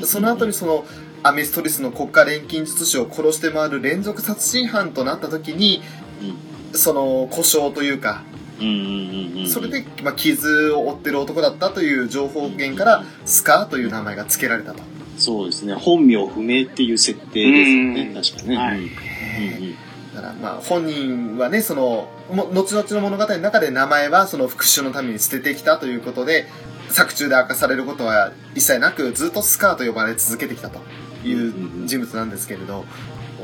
[0.04, 0.84] その後にその、
[1.22, 5.82] アメストリスの国家錬金術師を殺して回る連続殺人犯となった時に、
[6.72, 8.22] その故障というか、
[8.60, 9.48] うんうんうんうん。
[9.48, 14.82] それで、まあ、傷を負ってる男だったという情報源から、スカーという名前が付けられたと。
[15.18, 15.74] そうですね。
[15.74, 18.12] 本名不明っていう設定ですよね。
[18.14, 18.56] うん確かね。
[18.56, 19.76] はいうんうん
[20.14, 26.46] だから、まあ、本人はね、その、も後々の物語の中で名前はその復讐のために捨ててきたということで、
[26.90, 30.80] 作中で明かされることは一切なく、ずっとスカーと呼ばれ続けてきたと
[31.24, 32.84] いう人物なんですけれど、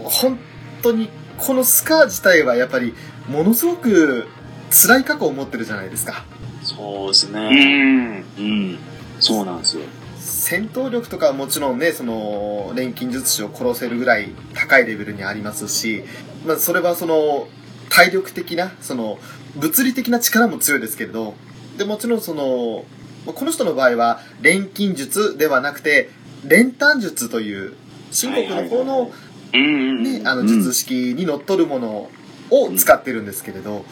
[0.05, 0.39] 本
[0.83, 2.95] 当に、このスカー自体はやっぱり、
[3.29, 4.27] ものすごく
[4.71, 6.25] 辛い過去を持ってるじゃないですか。
[6.63, 8.21] そうですうね。
[8.21, 8.25] ん。
[8.39, 8.79] うん。
[9.21, 9.83] そうなんですよ。
[10.19, 16.05] 戦闘力とかはもちろんね、その、錬金術師を殺せるぐらい高いレベルにありますし、
[16.47, 17.49] まあ、それはその、
[17.89, 19.19] 体力的な、その、
[19.57, 21.35] 物理的な力も強いですけれど、
[21.77, 26.11] で、もちろんその、まあこの人の場合は、錬金術ではなくて、
[26.45, 27.75] 練炭術という、
[28.11, 29.13] 秦国の方の
[29.55, 30.03] うん。
[30.03, 32.11] ね、あの、術式にのっとるもの
[32.51, 33.85] を使ってるんですけれど。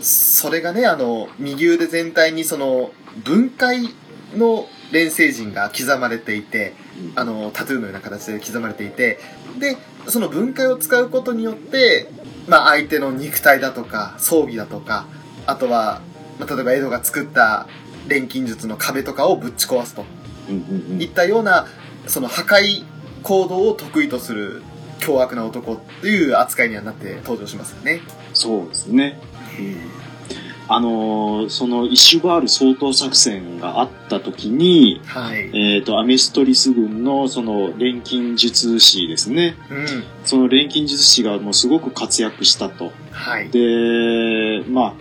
[0.00, 2.92] それがね、あの、右腕全体にその、
[3.24, 3.88] 分解
[4.36, 6.74] の錬成人が刻まれていて、
[7.14, 9.18] あの、タトゥーのような形で刻まれていて、
[9.58, 9.76] で、
[10.08, 12.10] その分解を使うことによって、
[12.48, 15.06] まあ相手の肉体だとか、装備だとか、
[15.46, 16.00] あとは、
[16.38, 17.68] まあ、例えばエドが作った
[18.08, 20.04] 錬金術の壁とかをぶっち壊すと
[20.48, 21.66] うんうんうんいったような、
[22.06, 22.84] その破壊
[23.22, 24.62] 行動を得意とする
[24.98, 28.00] 凶悪な男っていう扱いにはなって登場しますよね。
[28.32, 29.20] そうですね。
[30.68, 35.50] あのーそのイシュバール掃討作戦があった時に、はい。
[35.54, 39.56] えっ、と、アメストリス軍のその錬金術師ですね。
[39.70, 39.86] うん。
[40.24, 42.92] その錬金術師がもうすごく活躍したと。
[43.10, 43.50] はい。
[43.50, 44.94] で、まあ、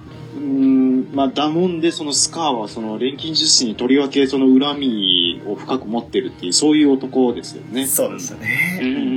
[0.51, 7.85] うーん、まあ、だもんで、そのスカーはその錬金術師にとりわけその恨みを深く持ってるっていう、そういう男ですよね。
[7.87, 8.79] そうですね。
[8.81, 9.05] うんうんうんん。
[9.05, 9.07] う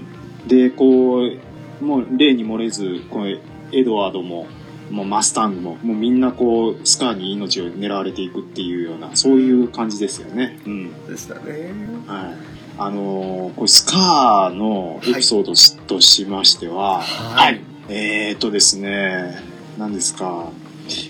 [0.00, 0.06] ん
[0.46, 4.46] で、こう、もう例に漏れず、このエドワードも、
[4.90, 10.58] もうマスタングも、もうみんなこう、スカーに命を狙われていくっていうような、そういう感じですよね。
[10.66, 11.06] うん。
[11.06, 11.72] でしたね。
[12.06, 12.54] はい。
[12.76, 17.60] あのーこれスカーのエピソードしとしましては、はい。
[17.88, 19.36] えーとですね、
[19.78, 20.50] 何ですか、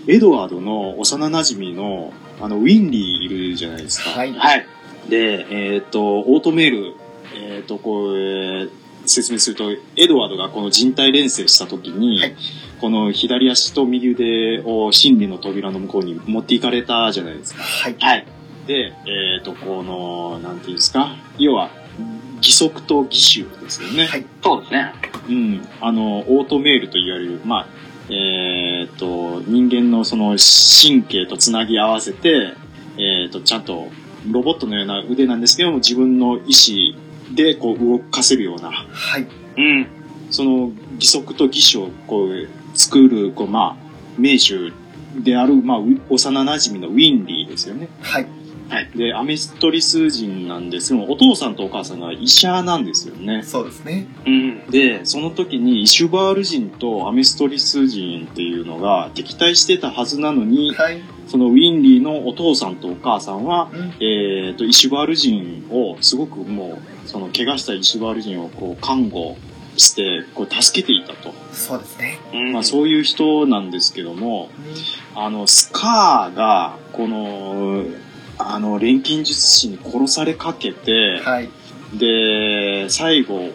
[0.06, 4.10] エドワードの幼馴染の、あの、ウィンリーいるじゃないですか。
[4.10, 4.32] はい。
[4.32, 4.66] はい。
[5.08, 6.94] で、えっ、と、オートメール、
[7.34, 8.70] えっ、と、こう、えー
[9.06, 12.36] 説明すると、エドワードがこの人体錬成した時に、はい
[12.80, 17.62] この左足と右腕を真理の扉の向こうに持っていかれたじゃないですか。
[17.62, 17.96] はい。
[17.98, 18.26] はい。
[18.66, 21.70] で、えっ、と、この、なんていうんですか、要は、
[22.38, 24.04] 義足と義手ですよね。
[24.04, 24.26] はい。
[24.42, 24.92] そうですね。
[25.30, 25.68] うん。
[25.80, 27.66] あの、オートメールと言われる、まあ、
[28.10, 32.54] えっ、と、人間のその神経とつなぎ合わせて、
[32.98, 33.88] えっ、と、ちゃんと
[34.30, 39.26] ロボットのような腕なんですけども、自分の意思でこう動かせるような、はい。
[39.56, 39.86] うん。
[40.30, 43.84] その義足と義手をこう作る、こう、まあ、
[44.18, 44.72] 名手
[45.20, 47.88] である、まあ、ウ幼馴染のウィンリーですよね。
[48.00, 48.26] はい。
[48.94, 53.42] で、アメストリス人なんですけども、お父さんとお母さんが医者なんですよね。
[53.42, 54.06] そうですね。
[54.26, 54.66] うん。
[54.70, 61.02] で、その時にイシュバール人とアメストリス人っていうのが敵対してたはずなのに、はい。
[61.26, 63.94] そのウィンリーのお父さんとお母さんは、うん。
[64.04, 69.36] えっ、と、イシュバール人をすごくもう、その怪我したイシュバール人をこう看護
[69.76, 71.34] して、こう助けていたと。
[71.52, 72.18] そうですね。
[72.32, 72.52] うん。
[72.52, 74.50] まあそういう人なんですけども、
[75.14, 77.84] あの、スカーが、この、
[78.38, 81.50] あの、錬金術師に殺されかけて、はい。
[81.96, 83.50] で、最後、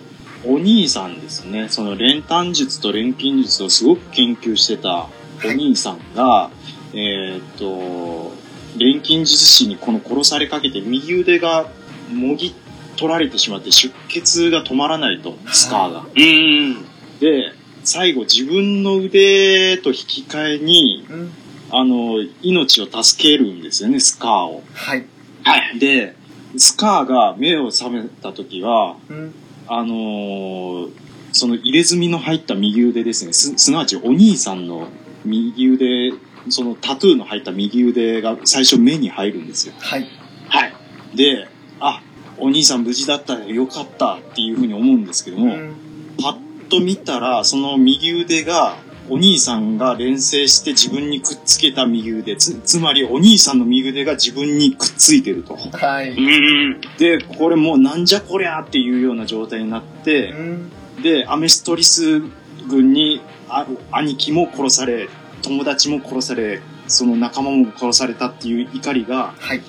[0.46, 5.08] お兄さんですね、その練炭術と錬金術をすごく研究してた
[5.46, 6.50] お兄さんが、
[6.94, 8.32] えーっと、
[8.78, 11.70] 錬金術師にこの殺されかけて右腕が
[12.14, 12.56] もぎ
[12.96, 16.06] 取られてしまって出血が止まらないと、スカーが。
[16.16, 16.86] うん。
[17.20, 17.54] で、
[17.84, 21.32] 最後自分の腕と引き換えに、うん。
[21.72, 24.64] あの、命を助けるんですよね、スカーを。
[24.74, 25.06] はい。
[25.44, 25.80] はい。
[25.80, 26.16] で、
[26.58, 29.34] スカーが目を覚めた時は、うん。
[29.68, 33.34] あのーその入れ墨の入った右腕ですね。
[33.34, 34.88] す、すなわちお兄さんの
[35.26, 36.14] 右腕、
[36.50, 39.74] そのタトゥーの入った右腕が最初目に入るんですよ。
[39.80, 40.08] はい。
[40.48, 40.74] はい。
[41.16, 41.48] で、
[41.80, 42.02] あ、
[42.38, 45.76] お兄さん無事だったよ、よかったっていうふうに思うんですけども、うん。
[46.22, 48.78] パッと見たら、その右腕が、
[49.10, 55.56] お兄さんが連成して自分にくっつけた右腕、つ、つまりお兄さんの右腕が自分にくっついてると。
[55.56, 56.12] はい。
[56.12, 56.82] うん。
[56.98, 60.72] で、これもうなんじゃこりゃっていうような状態になって、うん。
[61.02, 62.22] で、アメストリス
[62.68, 65.10] 軍にあ兄貴も殺され、
[65.42, 69.62] 友達も殺され、その仲間も殺されたっていう怒りが、はい。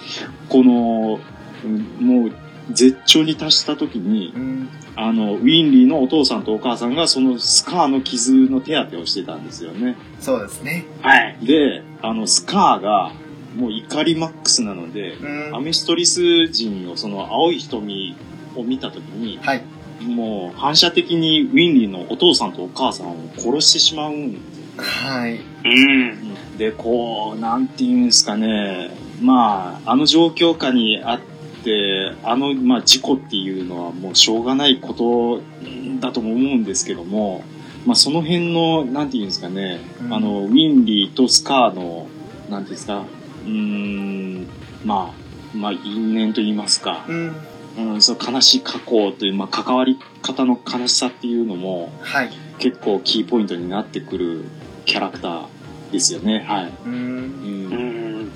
[0.49, 1.21] この、
[1.65, 2.33] うんもう
[2.73, 4.69] 絶頂に達した時にう、ん。
[4.97, 9.97] あの、ウィンリーのお父さんとお母さんがそのスカーの傷の手当てをしてたんですよね。
[10.21, 10.85] そうですね。
[11.01, 11.39] はい。
[11.43, 13.13] で、あの、スカーが、
[13.57, 15.57] もう怒りマックスなので、うん。
[15.57, 18.17] アメストリス人のその青い瞳
[18.57, 19.63] を見た時に、はい。
[20.03, 24.39] もう反射的にウィンリーのお父さんとお母さんを殺してしまうん
[24.77, 25.41] はい。
[25.65, 26.57] うん。
[26.57, 28.91] で、こう、なんていうんですかね、
[29.21, 31.30] まあ、あの状況下にあって、
[32.23, 35.43] あの、まあ、事故っていうのはもうしょうがないこと
[36.01, 37.45] だとも思うんですけども、
[37.87, 42.09] まあ、その辺の、なんていうんですかね、うんあの、ウィンリーとスカーの、
[42.49, 43.05] なんていうんですか、
[43.45, 44.47] うーん、
[44.85, 47.37] まあ、まあ、因縁と言いますか、うん。
[47.79, 52.31] うん、その悲しい過去という、まあ、関わり方の悲しさっていうのも、はい。
[52.59, 54.45] 結構キーポイントになってくる
[54.85, 55.47] キャラクター
[55.93, 56.45] ですよね。
[56.47, 56.67] はい。
[56.69, 56.89] う。
[56.89, 56.97] うんう
[58.25, 58.31] ん。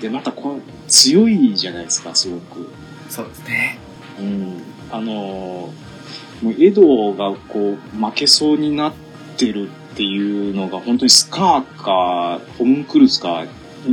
[0.00, 2.70] で、またこう、強いじゃないですか、すごく。
[3.08, 3.78] そうですね。
[4.18, 4.62] うん。
[4.90, 5.94] あのー
[6.42, 8.94] もうエドがこう、負けそうになっ
[9.36, 13.46] てるっていうのが、本当にスカーか、ホムンクルスか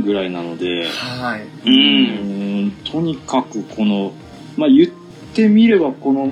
[0.04, 1.70] ぐらいなので、はい。
[1.70, 4.12] うん、とにかくこの、
[4.56, 4.90] まあ、言っ
[5.34, 6.30] てみればこの、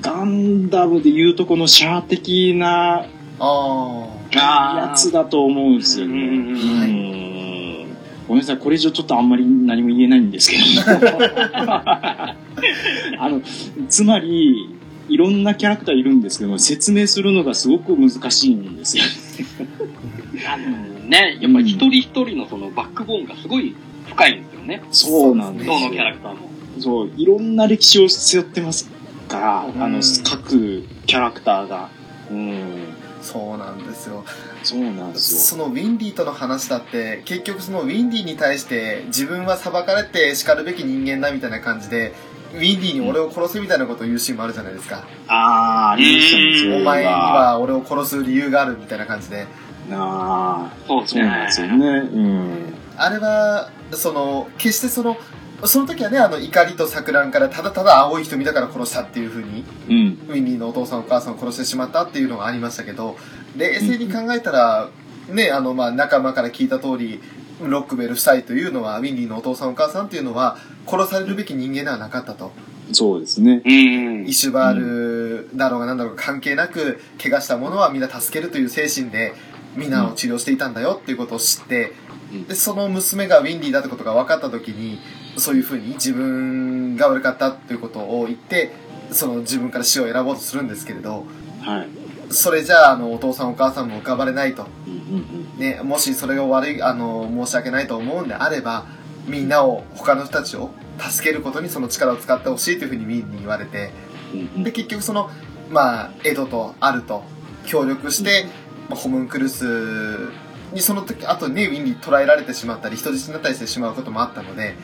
[0.00, 3.04] ガンダムで言うとこのシャア的な
[3.38, 4.76] ああ。
[4.78, 7.39] あやつだと思うんですよね。
[8.30, 10.62] ごめんなさい、これ以上ちょっとあんまり何も言えないんですけど。
[11.74, 12.36] あ
[13.18, 13.42] の、
[13.88, 14.68] つまり、
[15.08, 19.02] いろんなキャラクターいるんですけども、説明するのがすごく難しいんですよ。
[20.48, 20.68] あの
[21.08, 23.74] ね、やっぱり一人一人のそのバックボーンがすごい
[24.06, 24.82] 深いんですよね。
[24.92, 25.72] そうなんですよ。
[25.72, 26.38] どのキャラクターも。
[26.78, 28.88] そう、いろんな歴史を背負ってます
[29.26, 31.88] から、あのうん、各キャラクターが。
[32.30, 32.60] うん、
[33.22, 34.24] そうなんですよ。
[34.70, 35.40] そうなんですよ。
[35.40, 42.14] そのウィンディとの話だって、結局そのウィンディに対して自分は裁かれて叱るべき人間だみたいな感じで、
[42.54, 45.04] ウィンディに俺を殺せみたいなことを言うシーンもあるじゃないですか。
[45.28, 49.46] あー、ありましたね、お前には俺を殺す理由があるみたいな感じで。
[49.92, 51.22] あー、そうですね。
[51.22, 51.76] そうなんですよね。
[51.76, 52.74] うん。
[52.96, 55.16] あれは、その、決してその、
[55.64, 60.18] その時はね、あの怒りと錯乱からただただ青い瞳だから殺したっていう風に、うん。
[60.28, 63.16] ウィンディのお父さんお母さんを殺してしまったっていうのがありましたけど、
[63.56, 64.90] 冷静に考えたら、
[65.28, 67.20] ウね、あの、まあ、仲間から聞いた通り、
[67.62, 70.56] ロックベル夫妻というのは、ウィンリーのお父さんお母さんというのは、
[70.86, 72.52] 殺されるべき人間ではなかったと。
[72.92, 73.62] そうですね。
[73.64, 74.32] うんイ。
[74.32, 79.34] シュバールだろうがなんだろうが関係なく、怪我した者は皆助けるという精神で、
[79.76, 81.92] みんなを治療していたんだよっていうことを知って、
[82.32, 84.98] うんで、その娘がウィンリーだってことが分かった時に、
[85.36, 88.72] そういうふうに自分が悪かったということを言って、
[89.12, 91.26] その自分から死を選ぼうとするんですけれど、
[91.62, 91.88] はい。
[92.30, 94.66] それじゃあ、あの、お父さんお母さんも浮かばれないと。
[95.58, 98.86] ね、もしそれが悪い、あの、申し訳ないと思うんであれば、
[99.26, 103.90] みんなを、他の人たちを助けることにその力を使ってほしいというふうにミンに言われて、
[104.56, 105.30] で、結局その、
[105.70, 107.24] まあ、エドとアルと
[107.66, 108.46] 協力して、
[108.88, 110.30] まあ、ホムンクルス
[110.72, 114.76] にその時、あとね、ウィンに捕らえられてしまったり、人質になったりしてしまうこともあったので、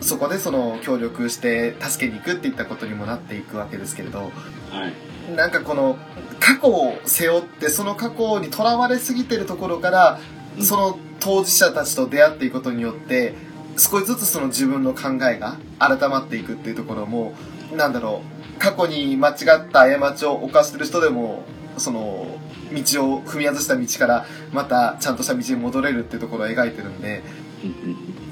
[0.00, 4.32] そこでその協力して助けに行くっていったことにもなっていくわけですけれど、
[4.70, 5.07] はい。
[5.36, 5.96] なんかこの
[6.40, 10.20] 過去を背負ってその過去にとらわれすぎてるところから、
[10.58, 10.64] うん。
[10.64, 13.34] その当事者たちと出会っていくことによって
[13.76, 17.34] 少しずつその自分の考えが改まっていくっていうところも
[17.76, 18.22] なんだろ
[18.56, 21.44] う過去に間違った過ちを犯してる人でも
[21.76, 22.26] その
[22.72, 27.22] 道を踏み外した道からまたちゃんとした道に戻れるっていうところを描いてるんで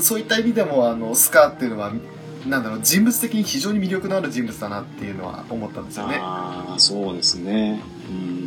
[0.01, 1.93] そういった意味でもあのスカーっていうのは
[2.49, 6.19] なんだろう人物的に非常に魅力のある人物だなっていうのは思ったんですよね。
[6.21, 7.81] ああ、そうですね。
[8.09, 8.47] うん。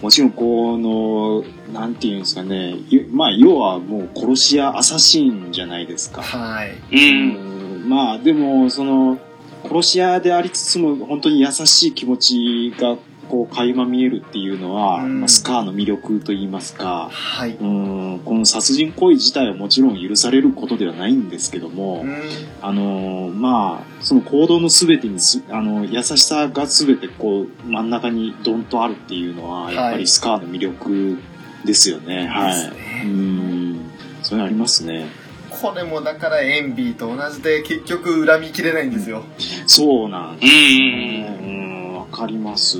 [0.00, 2.74] もちろん、この、なんていうんですかね。
[2.90, 6.22] いまあ、要はもう殺し屋、アサシンじゃないですか。
[6.22, 6.76] はい。
[6.92, 7.36] うん。
[7.82, 9.18] うんまあ、でも、その、
[9.64, 12.96] 殺し屋でありつつも、本当に優しい気持ちが、
[13.28, 17.54] こう、垣間見えるっていうのは、うんまあスカーの魅力と言いますか、はい。
[17.54, 22.22] うん、この殺人行為自体はもちろん許されることではないんですけども、うん
[22.62, 31.18] あのーまあ、その行動のすべてにす、あの、優しさがすべてこう、真ん中にドンとあるっていうのは、はいやっぱりスカーの魅力
[31.64, 32.26] ですよね。
[32.26, 32.52] はい。
[32.52, 33.90] ですねうん。
[34.22, 35.06] それありますね。
[35.50, 39.24] これもだからエンビーと同じで結局恨みきれないんですよ。
[39.66, 41.38] そうなんですね。
[41.40, 41.87] ううん、わ
[42.18, 42.78] かります。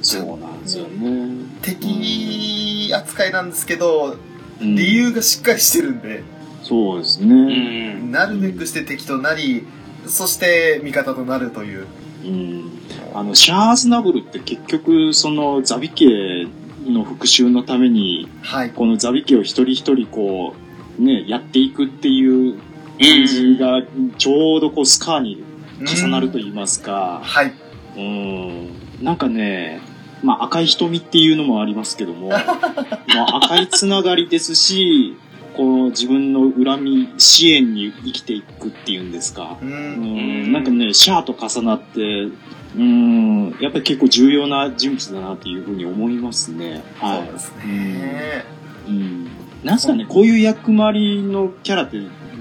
[0.00, 1.46] そうなんですよね。
[1.62, 4.16] 敵扱いなんですけど、
[4.60, 6.22] うん理由がしっかりしてるんで、
[6.62, 7.94] そうですうね。
[7.94, 8.12] ん。
[8.12, 9.66] なるべくして敵となり、
[10.06, 11.86] そして味方となるという。
[12.24, 12.70] うん。
[13.12, 16.46] あの、シャーズナブルって結局、そのザビ家
[16.86, 18.70] の復讐のために、はい。
[18.70, 20.54] このザビ家を一人一人こ
[20.98, 22.54] う、ね、やっていくっていう
[23.00, 23.82] 感じが、
[24.16, 25.42] ちょうどこうスカーに
[25.80, 27.52] 重なると言いますか、はい。
[27.96, 28.68] うん、
[29.02, 29.80] なんかね、
[30.22, 35.16] まあ赤い瞳っていうのもありますけども、 まあ赤いつながりですし、
[35.54, 39.58] この自分の恨み、支援に生きていくっていうんですか。
[39.60, 39.66] う。
[39.66, 42.28] うんん、なんかね、シャアと重なって、
[42.74, 46.82] うん、やっぱり結構重要な人物だなっていうふうに思いますね。
[46.98, 47.24] はい。
[47.24, 48.44] そうですね。
[48.88, 49.28] うん。
[49.62, 51.98] なんすかね、こういう役回りのキャラって、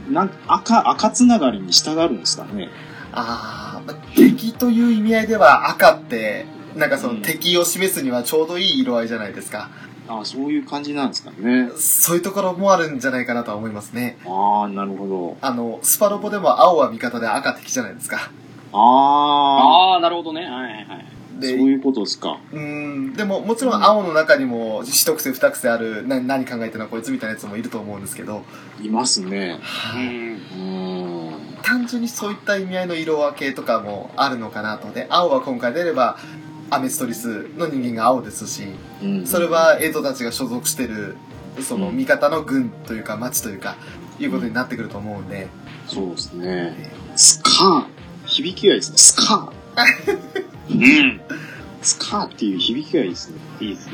[0.10, 2.70] なん赤、赤つながりに従うんですかね。
[3.12, 3.61] ああ、
[4.16, 6.46] 敵という意味合いでは赤って、
[6.76, 9.70] なんかそのうん敵を示すにはちょうどいい色合いじゃないですか。
[10.08, 11.70] あそういう感じなんですかね。
[11.78, 14.18] そういうところもあるんじゃないかなとは思いますね。
[14.26, 15.38] ああ、なるほど。
[15.42, 18.32] あの、スパロボでも青は味方で赤敵じゃないですか。
[18.74, 20.42] ああ、ああ、なるほどね。
[20.42, 21.06] はいはいはい。
[21.34, 22.40] そうで、いうことですか。
[22.52, 28.44] うん、でももちろん青の中にも一癖二癖ある、な何考えてるのこいつみたいなやつもいると思うんですけど、
[28.82, 29.58] いますね。
[29.62, 30.91] はいうん。
[31.72, 31.78] うん。
[31.80, 34.92] 単純にそういった意味合いの色分けとかもあるのかなと。
[34.92, 36.18] で、青は今回であれば、
[36.70, 38.64] アメストリスの人間が青ですし、
[39.04, 41.18] うんそれ、はエイトたちが所属してる、
[41.62, 43.76] そのうん味方の軍というか町というか、
[44.20, 45.48] いうことになってくると思うんで、
[45.88, 46.76] そうですね。
[47.16, 47.86] スカー。
[48.26, 48.98] 響きがいいですね。
[48.98, 50.18] スカー。
[50.72, 51.22] うん。
[51.82, 53.36] スカーっていう響きがいいですね。
[53.60, 53.94] いいですね。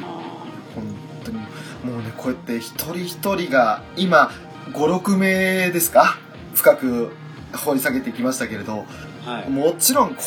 [0.76, 0.84] 本
[1.24, 4.30] 当に、もうね、こうやって一人一人が、今、
[4.74, 6.20] 5、6名ですか？
[6.54, 7.12] 深く
[7.58, 8.86] 掘り下げていきましたけれど、
[9.26, 9.50] はい。
[9.50, 10.22] もちろんこ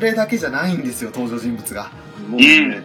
[0.00, 1.90] れだけじゃないんですよ、登場人物が。
[2.28, 2.82] もうね、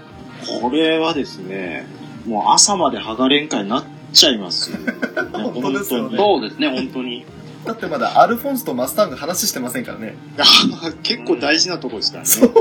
[0.62, 1.86] これはですね、
[2.26, 3.84] もう朝まで剥がれんかになっ
[4.14, 4.78] ちゃいますよ。
[5.34, 7.26] 本当ですよねそうですね、本当に。
[7.66, 10.16] だってまだアルフォンスとマスタンが話してませんからね。
[11.04, 12.30] 結構大事なとこですからね。
[12.30, 12.52] そう。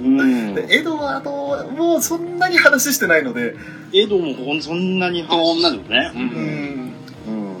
[0.00, 0.54] うん。
[0.54, 3.54] で、エドワードもそんなに話してないので、
[3.92, 6.12] エドもほんそんなにそんなですね。
[6.14, 6.85] うん。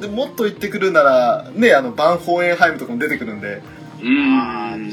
[0.00, 3.62] で、もっと言ってくるなら、ね、あの、バンホーエンハイムとかも出てくるんで、
[4.02, 4.92] うん。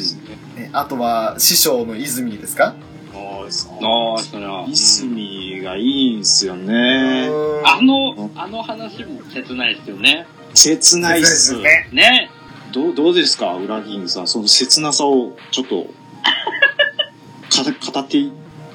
[0.72, 2.76] あとは師匠の泉ですか？
[3.14, 4.66] あーそうああ、それは。
[4.68, 7.28] イスミがいいんすよね。
[7.30, 10.26] うんあの、あの話も切ないですよね。
[10.54, 11.54] 切ないっす。
[11.54, 12.30] 切ないですね。
[12.72, 13.54] どう、どうですか？
[13.56, 14.28] 裏銀さん。
[14.28, 15.86] その切なさをちょっと、
[17.52, 18.32] か語ってい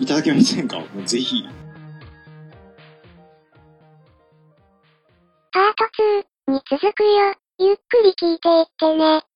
[0.06, 0.78] ただけませんか？
[0.78, 1.44] もうぜひ。
[5.58, 5.84] パート
[6.46, 7.34] 2に続くよ。
[7.58, 9.27] ゆっくり聞いていってね。